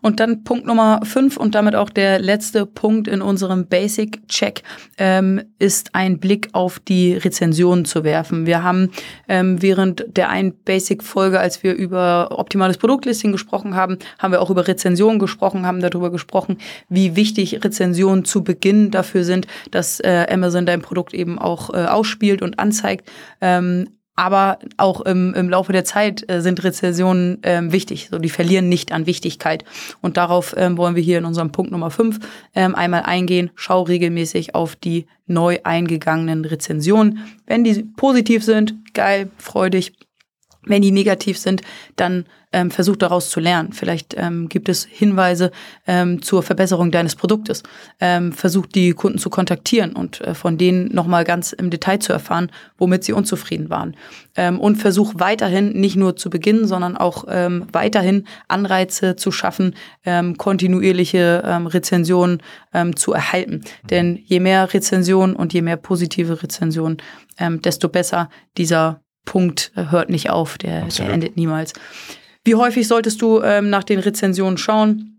Und 0.00 0.20
dann 0.20 0.42
Punkt 0.42 0.66
Nummer 0.66 1.00
fünf 1.04 1.36
und 1.36 1.54
damit 1.54 1.74
auch 1.74 1.90
der 1.90 2.18
letzte 2.18 2.66
Punkt 2.66 3.06
in 3.06 3.22
unserem 3.22 3.66
Basic-Check 3.66 4.62
ähm, 4.98 5.42
ist 5.58 5.94
ein 5.94 6.18
Blick 6.18 6.48
auf 6.52 6.78
die 6.80 7.14
Rezensionen 7.14 7.84
zu 7.84 8.02
werfen. 8.02 8.46
Wir 8.46 8.62
haben 8.62 8.90
ähm, 9.28 9.62
während 9.62 10.04
der 10.16 10.28
einen 10.28 10.54
Basic-Folge, 10.64 11.38
als 11.38 11.62
wir 11.62 11.74
über 11.74 12.28
optimales 12.38 12.78
Produktlisting 12.78 13.32
gesprochen 13.32 13.76
haben, 13.76 13.98
haben 14.18 14.32
wir 14.32 14.40
auch 14.40 14.50
über 14.50 14.66
Rezensionen 14.66 15.18
gesprochen, 15.18 15.66
haben 15.66 15.80
darüber 15.80 16.10
gesprochen, 16.10 16.58
wie 16.88 17.14
wichtig 17.14 17.64
Rezensionen 17.64 18.24
zu 18.24 18.42
Beginn 18.42 18.90
dafür 18.90 19.24
sind, 19.24 19.46
dass 19.70 20.00
äh, 20.00 20.26
Amazon 20.28 20.66
dein 20.66 20.82
Produkt 20.82 21.14
eben 21.14 21.38
auch 21.38 21.70
äh, 21.70 21.84
ausspielt 21.86 22.42
und 22.42 22.58
anzeigt. 22.58 23.08
Ähm, 23.40 23.88
aber 24.14 24.58
auch 24.76 25.00
im, 25.00 25.32
im 25.34 25.48
Laufe 25.48 25.72
der 25.72 25.84
Zeit 25.84 26.28
äh, 26.30 26.40
sind 26.40 26.62
Rezessionen 26.62 27.38
ähm, 27.42 27.72
wichtig. 27.72 28.08
So, 28.10 28.18
die 28.18 28.28
verlieren 28.28 28.68
nicht 28.68 28.92
an 28.92 29.06
Wichtigkeit. 29.06 29.64
Und 30.00 30.16
darauf 30.16 30.54
ähm, 30.56 30.76
wollen 30.76 30.96
wir 30.96 31.02
hier 31.02 31.18
in 31.18 31.24
unserem 31.24 31.52
Punkt 31.52 31.72
Nummer 31.72 31.90
5 31.90 32.18
ähm, 32.54 32.74
einmal 32.74 33.02
eingehen. 33.02 33.50
Schau 33.54 33.82
regelmäßig 33.82 34.54
auf 34.54 34.76
die 34.76 35.06
neu 35.26 35.58
eingegangenen 35.64 36.44
Rezensionen. 36.44 37.20
Wenn 37.46 37.64
die 37.64 37.82
positiv 37.82 38.44
sind, 38.44 38.74
geil, 38.92 39.30
freudig. 39.38 39.94
Wenn 40.64 40.82
die 40.82 40.92
negativ 40.92 41.38
sind, 41.38 41.62
dann 41.96 42.24
ähm, 42.52 42.70
versuch 42.70 42.96
daraus 42.96 43.30
zu 43.30 43.40
lernen. 43.40 43.72
Vielleicht 43.72 44.14
ähm, 44.16 44.48
gibt 44.48 44.68
es 44.68 44.84
Hinweise 44.84 45.50
ähm, 45.86 46.22
zur 46.22 46.42
Verbesserung 46.42 46.90
deines 46.90 47.16
Produktes. 47.16 47.62
Ähm, 48.00 48.32
versuch 48.32 48.66
die 48.66 48.92
Kunden 48.92 49.18
zu 49.18 49.30
kontaktieren 49.30 49.94
und 49.94 50.20
äh, 50.20 50.34
von 50.34 50.58
denen 50.58 50.94
nochmal 50.94 51.24
ganz 51.24 51.52
im 51.52 51.70
Detail 51.70 51.98
zu 51.98 52.12
erfahren, 52.12 52.50
womit 52.78 53.04
sie 53.04 53.12
unzufrieden 53.12 53.70
waren. 53.70 53.96
Ähm, 54.36 54.60
und 54.60 54.76
versuch 54.76 55.14
weiterhin 55.16 55.72
nicht 55.72 55.96
nur 55.96 56.16
zu 56.16 56.30
beginnen, 56.30 56.66
sondern 56.66 56.96
auch 56.96 57.24
ähm, 57.28 57.66
weiterhin 57.72 58.26
Anreize 58.48 59.16
zu 59.16 59.32
schaffen, 59.32 59.74
ähm, 60.04 60.36
kontinuierliche 60.36 61.42
ähm, 61.44 61.66
Rezensionen 61.66 62.42
ähm, 62.72 62.96
zu 62.96 63.12
erhalten. 63.12 63.62
Denn 63.88 64.18
je 64.24 64.40
mehr 64.40 64.72
Rezensionen 64.72 65.34
und 65.34 65.52
je 65.52 65.62
mehr 65.62 65.76
positive 65.76 66.42
Rezensionen, 66.42 66.98
ähm, 67.38 67.62
desto 67.62 67.88
besser 67.88 68.28
dieser 68.56 69.00
Punkt 69.24 69.72
äh, 69.76 69.86
hört 69.90 70.10
nicht 70.10 70.30
auf, 70.30 70.58
der, 70.58 70.86
der 70.86 71.10
endet 71.10 71.36
niemals. 71.36 71.72
Wie 72.44 72.54
häufig 72.54 72.88
solltest 72.88 73.22
du 73.22 73.40
ähm, 73.40 73.70
nach 73.70 73.84
den 73.84 74.00
Rezensionen 74.00 74.58
schauen? 74.58 75.12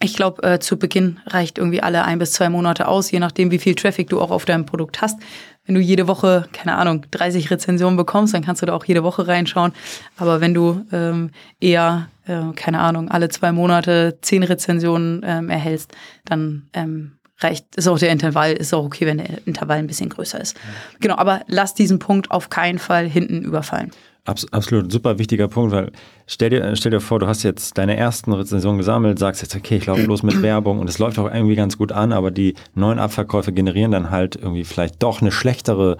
Ich 0.00 0.14
glaube, 0.14 0.42
äh, 0.44 0.58
zu 0.60 0.78
Beginn 0.78 1.18
reicht 1.26 1.58
irgendwie 1.58 1.82
alle 1.82 2.04
ein 2.04 2.18
bis 2.18 2.32
zwei 2.32 2.48
Monate 2.48 2.86
aus, 2.86 3.10
je 3.10 3.18
nachdem, 3.18 3.50
wie 3.50 3.58
viel 3.58 3.74
Traffic 3.74 4.08
du 4.08 4.20
auch 4.20 4.30
auf 4.30 4.44
deinem 4.44 4.64
Produkt 4.64 5.02
hast. 5.02 5.18
Wenn 5.66 5.74
du 5.74 5.80
jede 5.80 6.06
Woche, 6.06 6.48
keine 6.52 6.76
Ahnung, 6.76 7.04
30 7.10 7.50
Rezensionen 7.50 7.96
bekommst, 7.96 8.32
dann 8.32 8.44
kannst 8.44 8.62
du 8.62 8.66
da 8.66 8.74
auch 8.74 8.84
jede 8.84 9.02
Woche 9.02 9.26
reinschauen. 9.26 9.72
Aber 10.16 10.40
wenn 10.40 10.54
du 10.54 10.86
ähm, 10.92 11.30
eher, 11.60 12.08
äh, 12.26 12.52
keine 12.54 12.78
Ahnung, 12.78 13.10
alle 13.10 13.28
zwei 13.28 13.52
Monate 13.52 14.18
zehn 14.22 14.44
Rezensionen 14.44 15.22
ähm, 15.26 15.50
erhältst, 15.50 15.94
dann 16.24 16.70
ähm, 16.72 17.17
reicht, 17.38 17.76
ist 17.76 17.88
auch 17.88 17.98
der 17.98 18.10
Intervall, 18.10 18.52
ist 18.52 18.74
auch 18.74 18.84
okay, 18.84 19.06
wenn 19.06 19.18
der 19.18 19.46
Intervall 19.46 19.78
ein 19.78 19.86
bisschen 19.86 20.08
größer 20.08 20.40
ist. 20.40 20.56
Genau, 21.00 21.16
aber 21.16 21.42
lass 21.46 21.74
diesen 21.74 21.98
Punkt 21.98 22.30
auf 22.30 22.50
keinen 22.50 22.78
Fall 22.78 23.08
hinten 23.08 23.42
überfallen. 23.42 23.90
Abs 24.24 24.46
absolut, 24.52 24.92
super 24.92 25.18
wichtiger 25.18 25.48
Punkt, 25.48 25.72
weil 25.72 25.90
stell 26.26 26.50
dir, 26.50 26.76
stell 26.76 26.90
dir 26.90 27.00
vor, 27.00 27.18
du 27.18 27.26
hast 27.26 27.44
jetzt 27.44 27.78
deine 27.78 27.96
ersten 27.96 28.32
Rezensionen 28.32 28.76
gesammelt, 28.76 29.18
sagst 29.18 29.40
jetzt, 29.40 29.56
okay, 29.56 29.76
ich 29.76 29.86
laufe 29.86 30.02
los 30.02 30.22
mit 30.22 30.42
Werbung 30.42 30.80
und 30.80 30.90
es 30.90 30.98
läuft 30.98 31.18
auch 31.18 31.32
irgendwie 31.32 31.54
ganz 31.54 31.78
gut 31.78 31.92
an, 31.92 32.12
aber 32.12 32.30
die 32.30 32.54
neuen 32.74 32.98
Abverkäufe 32.98 33.52
generieren 33.52 33.90
dann 33.90 34.10
halt 34.10 34.36
irgendwie 34.36 34.64
vielleicht 34.64 35.02
doch 35.02 35.22
eine 35.22 35.32
schlechtere 35.32 35.96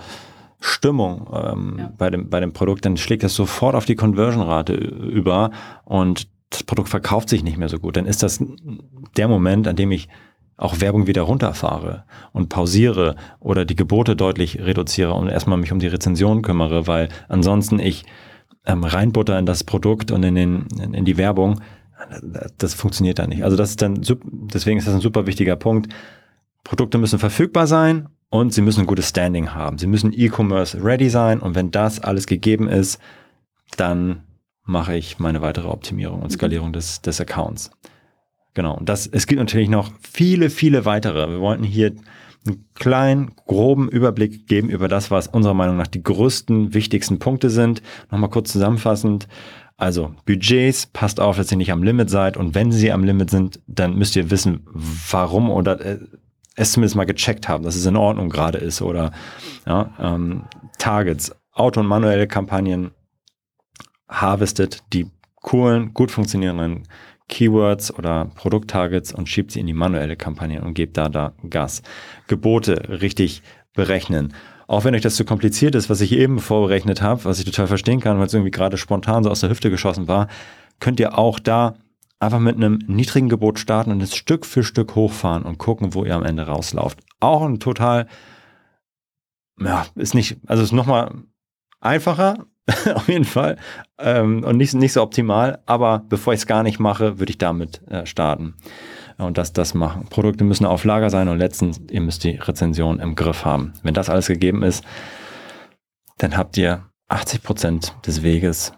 Stimmung 0.60 1.28
ähm, 1.32 1.76
ja. 1.78 1.92
bei, 1.96 2.10
dem, 2.10 2.28
bei 2.28 2.40
dem 2.40 2.52
Produkt, 2.52 2.84
dann 2.84 2.96
schlägt 2.96 3.22
das 3.22 3.34
sofort 3.34 3.74
auf 3.74 3.84
die 3.84 3.94
Conversion-Rate 3.94 4.74
über 4.74 5.50
und 5.84 6.28
das 6.50 6.64
Produkt 6.64 6.88
verkauft 6.88 7.28
sich 7.28 7.44
nicht 7.44 7.58
mehr 7.58 7.68
so 7.68 7.78
gut. 7.78 7.96
Dann 7.96 8.06
ist 8.06 8.22
das 8.22 8.42
der 9.16 9.28
Moment, 9.28 9.68
an 9.68 9.76
dem 9.76 9.92
ich 9.92 10.08
auch 10.58 10.80
Werbung 10.80 11.06
wieder 11.06 11.22
runterfahre 11.22 12.04
und 12.32 12.48
pausiere 12.48 13.14
oder 13.40 13.64
die 13.64 13.76
Gebote 13.76 14.16
deutlich 14.16 14.58
reduziere 14.58 15.14
und 15.14 15.28
erstmal 15.28 15.56
mich 15.56 15.72
um 15.72 15.78
die 15.78 15.86
Rezension 15.86 16.42
kümmere, 16.42 16.86
weil 16.86 17.08
ansonsten 17.28 17.78
ich 17.78 18.04
ähm, 18.66 18.84
reinbutter 18.84 19.38
in 19.38 19.46
das 19.46 19.62
Produkt 19.64 20.10
und 20.10 20.22
in, 20.24 20.34
den, 20.34 20.66
in, 20.92 21.04
die 21.04 21.16
Werbung, 21.16 21.60
das 22.58 22.74
funktioniert 22.74 23.20
dann 23.20 23.30
nicht. 23.30 23.44
Also 23.44 23.56
das 23.56 23.70
ist 23.70 23.82
dann, 23.82 24.00
deswegen 24.22 24.78
ist 24.78 24.88
das 24.88 24.94
ein 24.94 25.00
super 25.00 25.26
wichtiger 25.26 25.54
Punkt. 25.54 25.92
Produkte 26.64 26.98
müssen 26.98 27.20
verfügbar 27.20 27.68
sein 27.68 28.08
und 28.28 28.52
sie 28.52 28.60
müssen 28.60 28.80
ein 28.80 28.86
gutes 28.86 29.08
Standing 29.08 29.54
haben. 29.54 29.78
Sie 29.78 29.86
müssen 29.86 30.12
E-Commerce 30.12 30.82
ready 30.82 31.08
sein 31.08 31.38
und 31.38 31.54
wenn 31.54 31.70
das 31.70 32.00
alles 32.00 32.26
gegeben 32.26 32.68
ist, 32.68 33.00
dann 33.76 34.22
mache 34.64 34.96
ich 34.96 35.20
meine 35.20 35.40
weitere 35.40 35.68
Optimierung 35.68 36.20
und 36.20 36.30
Skalierung 36.30 36.72
des, 36.72 37.00
des 37.00 37.20
Accounts. 37.20 37.70
Genau. 38.58 38.74
Und 38.76 38.88
das, 38.88 39.06
es 39.06 39.28
gibt 39.28 39.38
natürlich 39.38 39.68
noch 39.68 39.92
viele, 40.00 40.50
viele 40.50 40.84
weitere. 40.84 41.30
Wir 41.30 41.38
wollten 41.38 41.62
hier 41.62 41.92
einen 42.44 42.64
kleinen, 42.74 43.30
groben 43.46 43.88
Überblick 43.88 44.48
geben 44.48 44.68
über 44.68 44.88
das, 44.88 45.12
was 45.12 45.28
unserer 45.28 45.54
Meinung 45.54 45.76
nach 45.76 45.86
die 45.86 46.02
größten, 46.02 46.74
wichtigsten 46.74 47.20
Punkte 47.20 47.50
sind. 47.50 47.82
Nochmal 48.10 48.30
kurz 48.30 48.50
zusammenfassend. 48.50 49.28
Also 49.76 50.12
Budgets, 50.26 50.86
passt 50.86 51.20
auf, 51.20 51.36
dass 51.36 51.52
ihr 51.52 51.56
nicht 51.56 51.70
am 51.70 51.84
Limit 51.84 52.10
seid 52.10 52.36
und 52.36 52.56
wenn 52.56 52.72
sie 52.72 52.90
am 52.90 53.04
Limit 53.04 53.30
sind, 53.30 53.60
dann 53.68 53.94
müsst 53.94 54.16
ihr 54.16 54.28
wissen, 54.28 54.66
warum 55.08 55.50
oder 55.50 55.80
äh, 55.80 55.98
es 56.56 56.72
zumindest 56.72 56.96
mal 56.96 57.04
gecheckt 57.04 57.48
haben, 57.48 57.62
dass 57.62 57.76
es 57.76 57.86
in 57.86 57.94
Ordnung 57.94 58.28
gerade 58.28 58.58
ist 58.58 58.82
oder 58.82 59.12
ja, 59.68 59.94
ähm, 60.00 60.46
Targets, 60.78 61.30
Auto- 61.52 61.78
und 61.78 61.86
manuelle 61.86 62.26
Kampagnen 62.26 62.90
harvestet 64.08 64.82
die 64.92 65.06
coolen, 65.36 65.94
gut 65.94 66.10
funktionierenden 66.10 66.88
Keywords 67.28 67.94
oder 67.94 68.26
Produkttargets 68.34 69.12
und 69.12 69.28
schiebt 69.28 69.52
sie 69.52 69.60
in 69.60 69.66
die 69.66 69.74
manuelle 69.74 70.16
Kampagne 70.16 70.62
und 70.62 70.74
gebt 70.74 70.96
da, 70.96 71.08
da 71.08 71.34
Gas. 71.48 71.82
Gebote 72.26 73.00
richtig 73.00 73.42
berechnen. 73.74 74.34
Auch 74.66 74.84
wenn 74.84 74.94
euch 74.94 75.02
das 75.02 75.16
zu 75.16 75.24
kompliziert 75.24 75.74
ist, 75.74 75.88
was 75.88 76.00
ich 76.00 76.12
eben 76.12 76.40
vorberechnet 76.40 77.00
habe, 77.00 77.24
was 77.24 77.38
ich 77.38 77.44
total 77.44 77.66
verstehen 77.66 78.00
kann, 78.00 78.18
weil 78.18 78.26
es 78.26 78.34
irgendwie 78.34 78.50
gerade 78.50 78.76
spontan 78.76 79.24
so 79.24 79.30
aus 79.30 79.40
der 79.40 79.50
Hüfte 79.50 79.70
geschossen 79.70 80.08
war, 80.08 80.28
könnt 80.80 81.00
ihr 81.00 81.16
auch 81.16 81.38
da 81.38 81.74
einfach 82.20 82.40
mit 82.40 82.56
einem 82.56 82.80
niedrigen 82.86 83.28
Gebot 83.28 83.58
starten 83.58 83.92
und 83.92 84.02
es 84.02 84.14
Stück 84.14 84.44
für 84.44 84.64
Stück 84.64 84.94
hochfahren 84.94 85.44
und 85.44 85.58
gucken, 85.58 85.94
wo 85.94 86.04
ihr 86.04 86.14
am 86.14 86.24
Ende 86.24 86.46
rauslauft. 86.46 87.00
Auch 87.20 87.42
ein 87.42 87.60
total, 87.60 88.08
ja, 89.60 89.86
ist 89.94 90.14
nicht, 90.14 90.38
also 90.46 90.62
ist 90.62 90.72
nochmal 90.72 91.14
einfacher, 91.80 92.46
auf 92.94 93.08
jeden 93.08 93.24
Fall, 93.24 93.56
ähm, 93.98 94.44
und 94.44 94.56
nicht, 94.56 94.74
nicht 94.74 94.92
so 94.92 95.02
optimal, 95.02 95.60
aber 95.66 96.04
bevor 96.08 96.34
ich 96.34 96.40
es 96.40 96.46
gar 96.46 96.62
nicht 96.62 96.78
mache, 96.78 97.18
würde 97.18 97.30
ich 97.30 97.38
damit 97.38 97.80
äh, 97.88 98.04
starten 98.04 98.54
und 99.16 99.38
das, 99.38 99.52
das 99.52 99.74
machen. 99.74 100.06
Produkte 100.08 100.44
müssen 100.44 100.66
auf 100.66 100.84
Lager 100.84 101.10
sein 101.10 101.28
und 101.28 101.38
letztens, 101.38 101.80
ihr 101.90 102.00
müsst 102.00 102.24
die 102.24 102.36
Rezension 102.36 103.00
im 103.00 103.14
Griff 103.14 103.44
haben. 103.44 103.72
Wenn 103.82 103.94
das 103.94 104.08
alles 104.08 104.28
gegeben 104.28 104.62
ist, 104.62 104.84
dann 106.18 106.36
habt 106.36 106.56
ihr 106.56 106.84
80 107.08 107.42
Prozent 107.42 107.96
des 108.06 108.22
Weges 108.22 108.72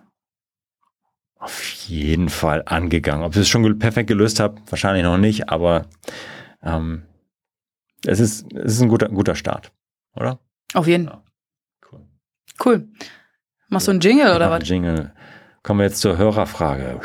auf 1.38 1.72
jeden 1.88 2.29
Fall 2.29 2.62
angegangen. 2.66 3.24
Ob 3.24 3.35
ihr 3.35 3.42
es 3.42 3.48
schon 3.48 3.79
perfekt 3.79 4.09
gelöst 4.09 4.40
habt, 4.40 4.70
wahrscheinlich 4.70 5.05
noch 5.05 5.16
nicht, 5.16 5.48
aber 5.48 5.87
ähm, 6.62 7.03
es, 8.07 8.20
ist, 8.20 8.53
es 8.53 8.74
ist 8.74 8.83
ein 8.83 8.88
guter, 8.88 9.09
guter 9.09 9.35
Start, 9.35 9.72
oder? 10.14 10.38
Auf 10.74 10.87
jeden. 10.87 11.09
Fall. 11.09 11.16
Ja. 11.16 11.90
Cool. 11.90 12.09
Cool. 12.64 12.88
Machst 13.71 13.87
du 13.87 13.93
einen 13.93 14.01
Jingle 14.01 14.35
oder 14.35 14.51
was? 14.51 14.69
Jingle. 14.69 15.13
Kommen 15.63 15.79
wir 15.79 15.85
jetzt 15.85 16.01
zur 16.01 16.19
Hörerfrage. 16.19 17.01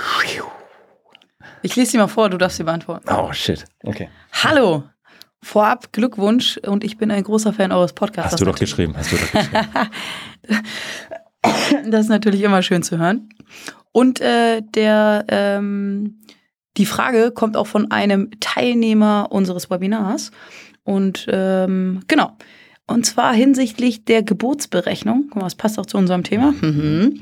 Ich 1.62 1.76
lese 1.76 1.92
sie 1.92 1.98
mal 2.00 2.08
vor, 2.08 2.28
du 2.30 2.40
darfst 2.40 2.58
sie 2.58 2.64
beantworten. 2.64 3.08
Oh, 3.08 3.32
shit. 3.32 3.66
Okay. 3.84 4.10
Hallo. 4.44 4.84
Vorab 5.44 5.94
Glückwunsch 5.94 6.58
und 6.58 6.84
ich 6.84 6.98
bin 6.98 7.12
ein 7.12 7.24
großer 7.24 7.54
Fan 7.54 7.72
eures 7.72 7.94
Podcasts. 7.94 8.32
Hast 8.32 8.42
du 8.42 8.46
doch 8.46 8.58
geschrieben, 8.58 8.96
hast 8.98 9.12
du 9.12 9.18
doch 9.18 9.32
geschrieben. 9.32 9.60
das 11.92 12.02
ist 12.02 12.10
natürlich 12.10 12.42
immer 12.42 12.64
schön 12.64 12.82
zu 12.82 12.98
hören. 12.98 13.30
Und 13.92 14.20
äh, 14.20 14.64
der, 14.64 15.26
ähm, 15.28 16.22
die 16.78 16.88
Frage 16.88 17.30
kommt 17.30 17.58
auch 17.58 17.68
von 17.68 17.92
einem 17.92 18.32
Teilnehmer 18.40 19.28
unseres 19.30 19.70
Webinars. 19.70 20.32
Und 20.84 21.28
ähm, 21.30 22.02
genau, 22.08 22.36
und 22.88 23.06
zwar 23.06 23.34
hinsichtlich 23.34 24.06
der 24.06 24.22
Gebotsberechnung. 24.22 25.32
Das 25.36 25.56
passt 25.56 25.80
auch 25.80 25.86
zu 25.86 25.98
unserem 25.98 26.24
Thema. 26.24 26.54
Mhm. 26.62 27.22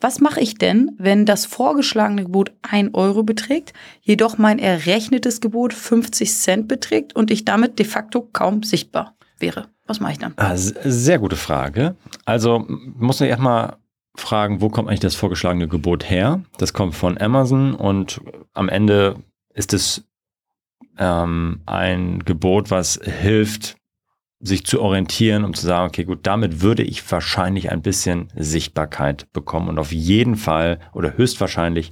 Was 0.00 0.20
mache 0.20 0.40
ich 0.40 0.58
denn, 0.58 0.92
wenn 0.98 1.24
das 1.24 1.46
vorgeschlagene 1.46 2.24
Gebot 2.24 2.52
1 2.62 2.94
Euro 2.94 3.22
beträgt, 3.22 3.72
jedoch 4.02 4.38
mein 4.38 4.58
errechnetes 4.58 5.40
Gebot 5.40 5.72
50 5.72 6.32
Cent 6.32 6.68
beträgt 6.68 7.14
und 7.14 7.30
ich 7.30 7.44
damit 7.44 7.78
de 7.78 7.86
facto 7.86 8.28
kaum 8.32 8.62
sichtbar 8.62 9.14
wäre? 9.38 9.68
Was 9.86 10.00
mache 10.00 10.12
ich 10.12 10.18
dann? 10.18 10.32
Ah, 10.36 10.56
sehr 10.56 11.18
gute 11.18 11.36
Frage. 11.36 11.94
Also 12.24 12.64
muss 12.68 13.20
ich 13.20 13.28
erstmal 13.28 13.76
fragen, 14.16 14.60
wo 14.60 14.68
kommt 14.68 14.88
eigentlich 14.88 15.00
das 15.00 15.14
vorgeschlagene 15.14 15.68
Gebot 15.68 16.08
her? 16.08 16.42
Das 16.58 16.72
kommt 16.72 16.94
von 16.94 17.18
Amazon 17.18 17.74
und 17.74 18.20
am 18.52 18.68
Ende 18.68 19.16
ist 19.54 19.72
es 19.74 20.04
ähm, 20.98 21.60
ein 21.66 22.20
Gebot, 22.20 22.70
was 22.70 23.00
hilft, 23.02 23.76
sich 24.44 24.66
zu 24.66 24.80
orientieren, 24.80 25.44
um 25.44 25.54
zu 25.54 25.66
sagen, 25.66 25.88
okay, 25.88 26.04
gut, 26.04 26.20
damit 26.22 26.60
würde 26.60 26.82
ich 26.82 27.10
wahrscheinlich 27.10 27.72
ein 27.72 27.80
bisschen 27.80 28.28
Sichtbarkeit 28.36 29.32
bekommen 29.32 29.68
und 29.68 29.78
auf 29.78 29.90
jeden 29.90 30.36
Fall 30.36 30.78
oder 30.92 31.16
höchstwahrscheinlich 31.16 31.90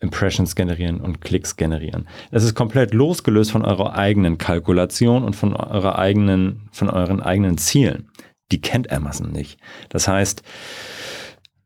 Impressions 0.00 0.54
generieren 0.54 1.00
und 1.00 1.20
Klicks 1.20 1.56
generieren. 1.56 2.08
Das 2.30 2.44
ist 2.44 2.54
komplett 2.54 2.94
losgelöst 2.94 3.50
von 3.50 3.64
eurer 3.64 3.96
eigenen 3.96 4.38
Kalkulation 4.38 5.24
und 5.24 5.34
von 5.34 5.56
eurer 5.56 5.98
eigenen, 5.98 6.68
von 6.70 6.88
euren 6.88 7.20
eigenen 7.20 7.58
Zielen. 7.58 8.08
Die 8.52 8.60
kennt 8.60 8.92
Amazon 8.92 9.32
nicht. 9.32 9.58
Das 9.88 10.06
heißt, 10.06 10.42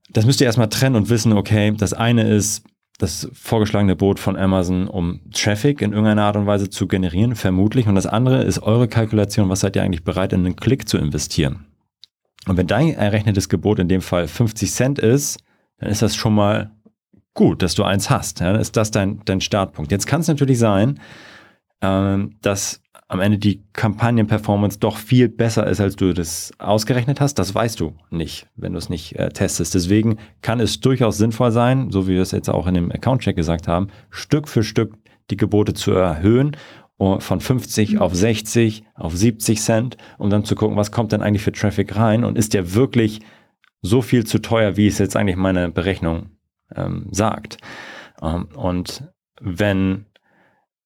das 0.09 0.25
müsst 0.25 0.41
ihr 0.41 0.47
erstmal 0.47 0.71
trennen 0.71 0.97
und 0.97 1.11
wissen, 1.11 1.35
okay, 1.35 1.75
das 1.77 1.93
eine 1.93 2.29
ist, 2.29 2.65
das 2.99 3.29
vorgeschlagene 3.33 3.97
Boot 3.97 4.21
von 4.21 4.37
Amazon, 4.37 4.87
um 4.87 5.21
Traffic 5.33 5.81
in 5.81 5.93
irgendeiner 5.93 6.25
Art 6.25 6.37
und 6.37 6.47
Weise 6.47 6.71
zu 6.71 6.87
generieren, 6.87 7.35
vermutlich. 7.35 7.87
Und 7.87 7.95
das 7.95 8.07
andere 8.07 8.43
ist 8.43 8.63
eure 8.63 8.89
Kalkulation, 8.89 9.49
was 9.49 9.61
seid 9.61 9.77
ihr 9.77 9.83
eigentlich 9.83 10.05
bereit, 10.05 10.33
in 10.33 10.45
einen 10.45 10.57
Klick 10.57 10.89
zu 10.89 10.99
investieren? 10.99 11.67
Und 12.47 12.57
wenn 12.57 12.67
dein 12.67 12.95
errechnetes 12.95 13.49
Gebot 13.49 13.79
in 13.79 13.89
dem 13.89 14.03
Fall 14.03 14.29
50 14.29 14.71
Cent 14.71 14.99
ist, 14.99 15.39
dann 15.79 15.91
ist 15.91 16.03
das 16.03 16.15
schon 16.15 16.35
mal 16.35 16.71
gut, 17.35 17.63
dass 17.63 17.75
du 17.75 17.83
eins 17.85 18.11
hast. 18.11 18.41
Dann 18.41 18.57
ist 18.57 18.77
das 18.77 18.91
dein, 18.91 19.21
dein 19.25 19.41
Startpunkt. 19.41 19.91
Jetzt 19.91 20.07
kann 20.07 20.21
es 20.21 20.29
natürlich 20.29 20.59
sein, 20.59 21.01
ähm, 21.81 22.37
dass 22.43 22.82
am 23.12 23.20
Ende 23.20 23.37
die 23.37 23.62
Kampagnenperformance 23.75 24.79
doch 24.79 24.96
viel 24.96 25.29
besser 25.29 25.66
ist, 25.66 25.81
als 25.81 25.96
du 25.96 26.14
das 26.14 26.51
ausgerechnet 26.59 27.20
hast, 27.20 27.35
das 27.35 27.55
weißt 27.55 27.79
du 27.79 27.94
nicht, 28.09 28.46
wenn 28.57 28.72
du 28.72 28.79
es 28.79 28.88
nicht 28.88 29.16
äh, 29.16 29.29
testest. 29.29 29.75
Deswegen 29.75 30.16
kann 30.40 30.61
es 30.61 30.81
durchaus 30.81 31.18
sinnvoll 31.18 31.51
sein, 31.51 31.90
so 31.90 32.09
wie 32.09 32.14
wir 32.14 32.22
es 32.22 32.31
jetzt 32.31 32.48
auch 32.48 32.66
in 32.66 32.72
dem 32.72 32.90
Account-Check 32.90 33.37
gesagt 33.37 33.68
haben, 33.68 33.88
Stück 34.09 34.48
für 34.48 34.62
Stück 34.62 34.94
die 35.31 35.37
Gebote 35.37 35.75
zu 35.75 35.92
erhöhen 35.92 36.57
uh, 36.98 37.20
von 37.20 37.40
50 37.40 37.98
auf 37.98 38.14
60, 38.14 38.85
auf 38.94 39.14
70 39.14 39.61
Cent, 39.61 39.98
um 40.16 40.31
dann 40.31 40.46
zu 40.46 40.55
gucken, 40.55 40.79
was 40.79 40.90
kommt 40.90 41.12
denn 41.12 41.20
eigentlich 41.20 41.42
für 41.42 41.53
Traffic 41.53 41.94
rein 41.94 42.25
und 42.25 42.38
ist 42.38 42.55
der 42.55 42.72
wirklich 42.72 43.20
so 43.83 44.01
viel 44.01 44.25
zu 44.25 44.38
teuer, 44.38 44.79
wie 44.79 44.87
es 44.87 44.96
jetzt 44.96 45.16
eigentlich 45.16 45.37
meine 45.37 45.70
Berechnung 45.70 46.31
ähm, 46.75 47.09
sagt. 47.11 47.59
Ähm, 48.22 48.48
und 48.55 49.05
wenn, 49.38 50.07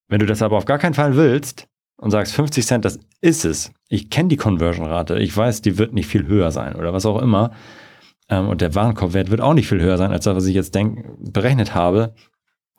wenn 0.08 0.18
du 0.18 0.26
das 0.26 0.42
aber 0.42 0.56
auf 0.56 0.64
gar 0.64 0.78
keinen 0.78 0.94
Fall 0.94 1.14
willst, 1.14 1.68
und 1.96 2.10
sagst 2.10 2.34
50 2.34 2.66
Cent, 2.66 2.84
das 2.84 2.98
ist 3.20 3.44
es. 3.44 3.72
Ich 3.88 4.10
kenne 4.10 4.28
die 4.28 4.36
Conversion-Rate. 4.36 5.18
Ich 5.18 5.36
weiß, 5.36 5.62
die 5.62 5.78
wird 5.78 5.92
nicht 5.92 6.06
viel 6.06 6.26
höher 6.26 6.50
sein 6.50 6.76
oder 6.76 6.92
was 6.92 7.06
auch 7.06 7.20
immer. 7.20 7.52
Ähm, 8.28 8.48
und 8.48 8.60
der 8.60 8.74
Warenkorbwert 8.74 9.30
wird 9.30 9.40
auch 9.40 9.54
nicht 9.54 9.68
viel 9.68 9.80
höher 9.80 9.96
sein, 9.96 10.12
als 10.12 10.24
das, 10.24 10.36
was 10.36 10.46
ich 10.46 10.54
jetzt 10.54 10.74
denk, 10.74 11.06
berechnet 11.18 11.74
habe. 11.74 12.14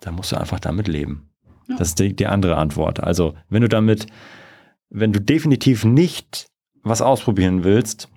Da 0.02 0.12
musst 0.12 0.32
du 0.32 0.40
einfach 0.40 0.60
damit 0.60 0.88
leben. 0.88 1.30
Ja. 1.68 1.78
Das 1.78 1.90
ist 1.90 2.00
die, 2.00 2.16
die 2.16 2.28
andere 2.28 2.58
Antwort. 2.58 3.02
Also, 3.02 3.36
wenn 3.50 3.62
du 3.62 3.70
damit, 3.70 4.08
wenn 4.90 5.14
du 5.14 5.20
definitiv 5.20 5.86
nicht 5.86 6.48
was 6.84 7.02
ausprobieren 7.02 7.64
willst 7.64 8.10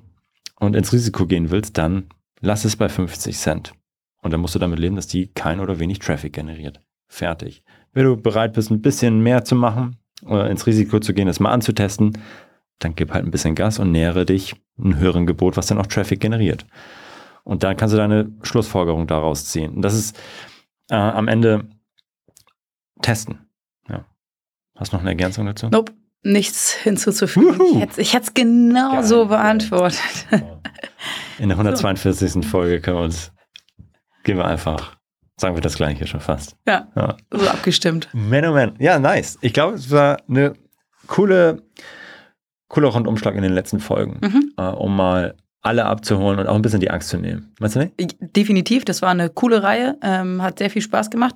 und 0.59 0.77
ins 0.77 0.93
Risiko 0.93 1.27
gehen 1.27 1.51
willst, 1.51 1.79
dann 1.79 2.09
lass 2.41 2.65
es 2.65 2.77
bei 2.77 2.89
50 2.89 3.37
Cent. 3.37 3.73
Und 4.23 4.33
dann 4.33 4.41
musst 4.41 4.55
du 4.55 4.59
damit 4.59 4.79
leben, 4.79 4.97
dass 4.97 5.07
die 5.07 5.29
kein 5.29 5.61
oder 5.61 5.79
wenig 5.79 5.99
Traffic 5.99 6.33
generiert. 6.35 6.81
Fertig. 7.09 7.65
Wenn 7.93 8.05
du 8.05 8.17
bereit 8.17 8.53
bist, 8.53 8.71
ein 8.71 8.83
bisschen 8.83 9.21
mehr 9.21 9.45
zu 9.45 9.55
machen, 9.55 9.97
ins 10.23 10.67
Risiko 10.67 11.01
zu 11.01 11.15
gehen, 11.15 11.27
das 11.27 11.41
mal 11.41 11.53
anzutesten, 11.53 12.19
dann 12.79 12.95
gib 12.95 13.13
halt 13.13 13.25
ein 13.25 13.31
bisschen 13.31 13.55
Gas 13.55 13.79
und 13.79 13.93
nähere 13.93 14.25
dich 14.25 14.55
einem 14.79 14.97
höheren 14.97 15.27
Gebot, 15.27 15.57
was 15.57 15.67
dann 15.67 15.79
auch 15.79 15.87
Traffic 15.87 16.21
generiert. 16.21 16.67
Und 17.45 17.63
dann 17.63 17.77
kannst 17.77 17.93
du 17.93 17.97
deine 17.97 18.33
Schlussfolgerung 18.43 19.07
daraus 19.07 19.47
ziehen. 19.47 19.75
Und 19.75 19.83
das 19.83 19.95
ist 19.95 20.19
äh, 20.91 20.95
am 20.95 21.29
Ende 21.29 21.69
testen. 23.03 23.47
Ja. 23.89 24.05
Hast 24.77 24.93
du 24.93 24.97
noch 24.97 25.03
eine 25.03 25.11
Ergänzung 25.11 25.47
dazu? 25.47 25.69
Nope, 25.69 25.93
nichts 26.23 26.73
hinzuzufügen. 26.73 27.59
Wuhu. 27.59 27.87
Ich 27.97 28.15
hätte 28.15 28.25
es 28.25 28.35
genau 28.35 28.93
geil, 28.93 29.05
so 29.05 29.27
beantwortet. 29.27 30.01
In 31.39 31.49
der 31.49 31.59
142. 31.59 32.31
So. 32.33 32.43
Folge 32.43 32.81
können 32.81 32.99
wir 32.99 33.05
uns, 33.05 33.33
gehen 34.25 34.37
wir 34.37 34.45
einfach 34.45 35.00
sagen 35.41 35.57
wir 35.57 35.63
das 35.63 35.77
gleiche 35.77 36.07
schon 36.07 36.21
fast. 36.21 36.57
Ja, 36.67 36.89
ja. 36.95 37.17
so 37.31 37.49
abgestimmt. 37.49 38.09
Man, 38.13 38.45
oh 38.45 38.53
man. 38.53 38.75
Ja, 38.79 38.99
nice. 38.99 39.39
Ich 39.41 39.53
glaube, 39.53 39.77
es 39.77 39.91
war 39.91 40.19
eine 40.29 40.55
coole, 41.07 41.63
cooler 42.69 42.89
Rundumschlag 42.89 43.35
in 43.35 43.43
den 43.43 43.53
letzten 43.53 43.81
Folgen, 43.81 44.19
mhm. 44.21 44.53
äh, 44.57 44.63
um 44.63 44.97
mal 44.97 45.35
alle 45.63 45.85
abzuholen 45.85 46.39
und 46.39 46.47
auch 46.47 46.55
ein 46.55 46.63
bisschen 46.63 46.81
die 46.81 46.91
Angst 46.91 47.09
zu 47.09 47.19
nehmen. 47.19 47.53
Meinst 47.59 47.77
du 47.77 47.81
nicht? 47.81 48.17
Definitiv, 48.37 48.85
das 48.85 49.03
war 49.03 49.11
eine 49.11 49.29
coole 49.29 49.63
Reihe, 49.63 49.99
ähm, 50.03 50.43
hat 50.43 50.59
sehr 50.59 50.71
viel 50.71 50.83
Spaß 50.83 51.11
gemacht. 51.11 51.35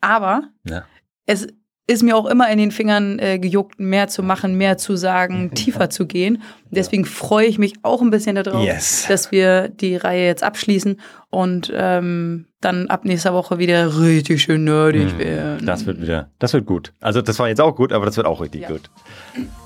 Aber 0.00 0.44
ja. 0.64 0.84
es 1.26 1.48
ist 1.90 2.04
mir 2.04 2.16
auch 2.16 2.26
immer 2.26 2.48
in 2.50 2.58
den 2.58 2.70
Fingern 2.70 3.18
äh, 3.18 3.40
gejuckt, 3.40 3.80
mehr 3.80 4.06
zu 4.06 4.22
machen, 4.22 4.54
mehr 4.54 4.78
zu 4.78 4.94
sagen, 4.94 5.50
tiefer 5.54 5.90
zu 5.90 6.06
gehen. 6.06 6.40
Deswegen 6.70 7.04
freue 7.04 7.46
ich 7.46 7.58
mich 7.58 7.74
auch 7.82 8.00
ein 8.00 8.10
bisschen 8.10 8.36
darauf, 8.36 8.64
yes. 8.64 9.06
dass 9.08 9.32
wir 9.32 9.68
die 9.68 9.96
Reihe 9.96 10.24
jetzt 10.24 10.44
abschließen 10.44 11.00
und 11.30 11.72
ähm, 11.74 12.46
dann 12.60 12.86
ab 12.86 13.04
nächster 13.04 13.34
Woche 13.34 13.58
wieder 13.58 14.00
richtig 14.00 14.40
schön 14.40 14.62
nerdig 14.62 15.14
mhm. 15.14 15.18
werden. 15.18 15.66
Das 15.66 15.84
wird 15.84 16.00
wieder, 16.00 16.30
das 16.38 16.52
wird 16.52 16.64
gut. 16.64 16.92
Also 17.00 17.22
das 17.22 17.40
war 17.40 17.48
jetzt 17.48 17.60
auch 17.60 17.74
gut, 17.74 17.92
aber 17.92 18.06
das 18.06 18.16
wird 18.16 18.26
auch 18.26 18.40
richtig 18.40 18.62
ja. 18.62 18.68
gut. 18.68 18.82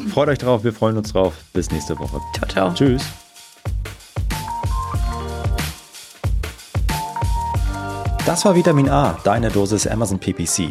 Freut 0.09 0.29
euch 0.29 0.39
drauf, 0.39 0.65
wir 0.65 0.73
freuen 0.73 0.97
uns 0.97 1.13
drauf. 1.13 1.35
Bis 1.53 1.71
nächste 1.71 1.99
Woche. 1.99 2.21
Ciao, 2.35 2.49
ciao. 2.49 2.73
Tschüss. 2.73 3.05
Das 8.25 8.47
war 8.47 8.57
Vitamin 8.57 8.89
A, 8.89 9.19
deine 9.25 9.51
Dosis 9.51 9.87
Amazon 9.87 10.19
PPC. 10.19 10.71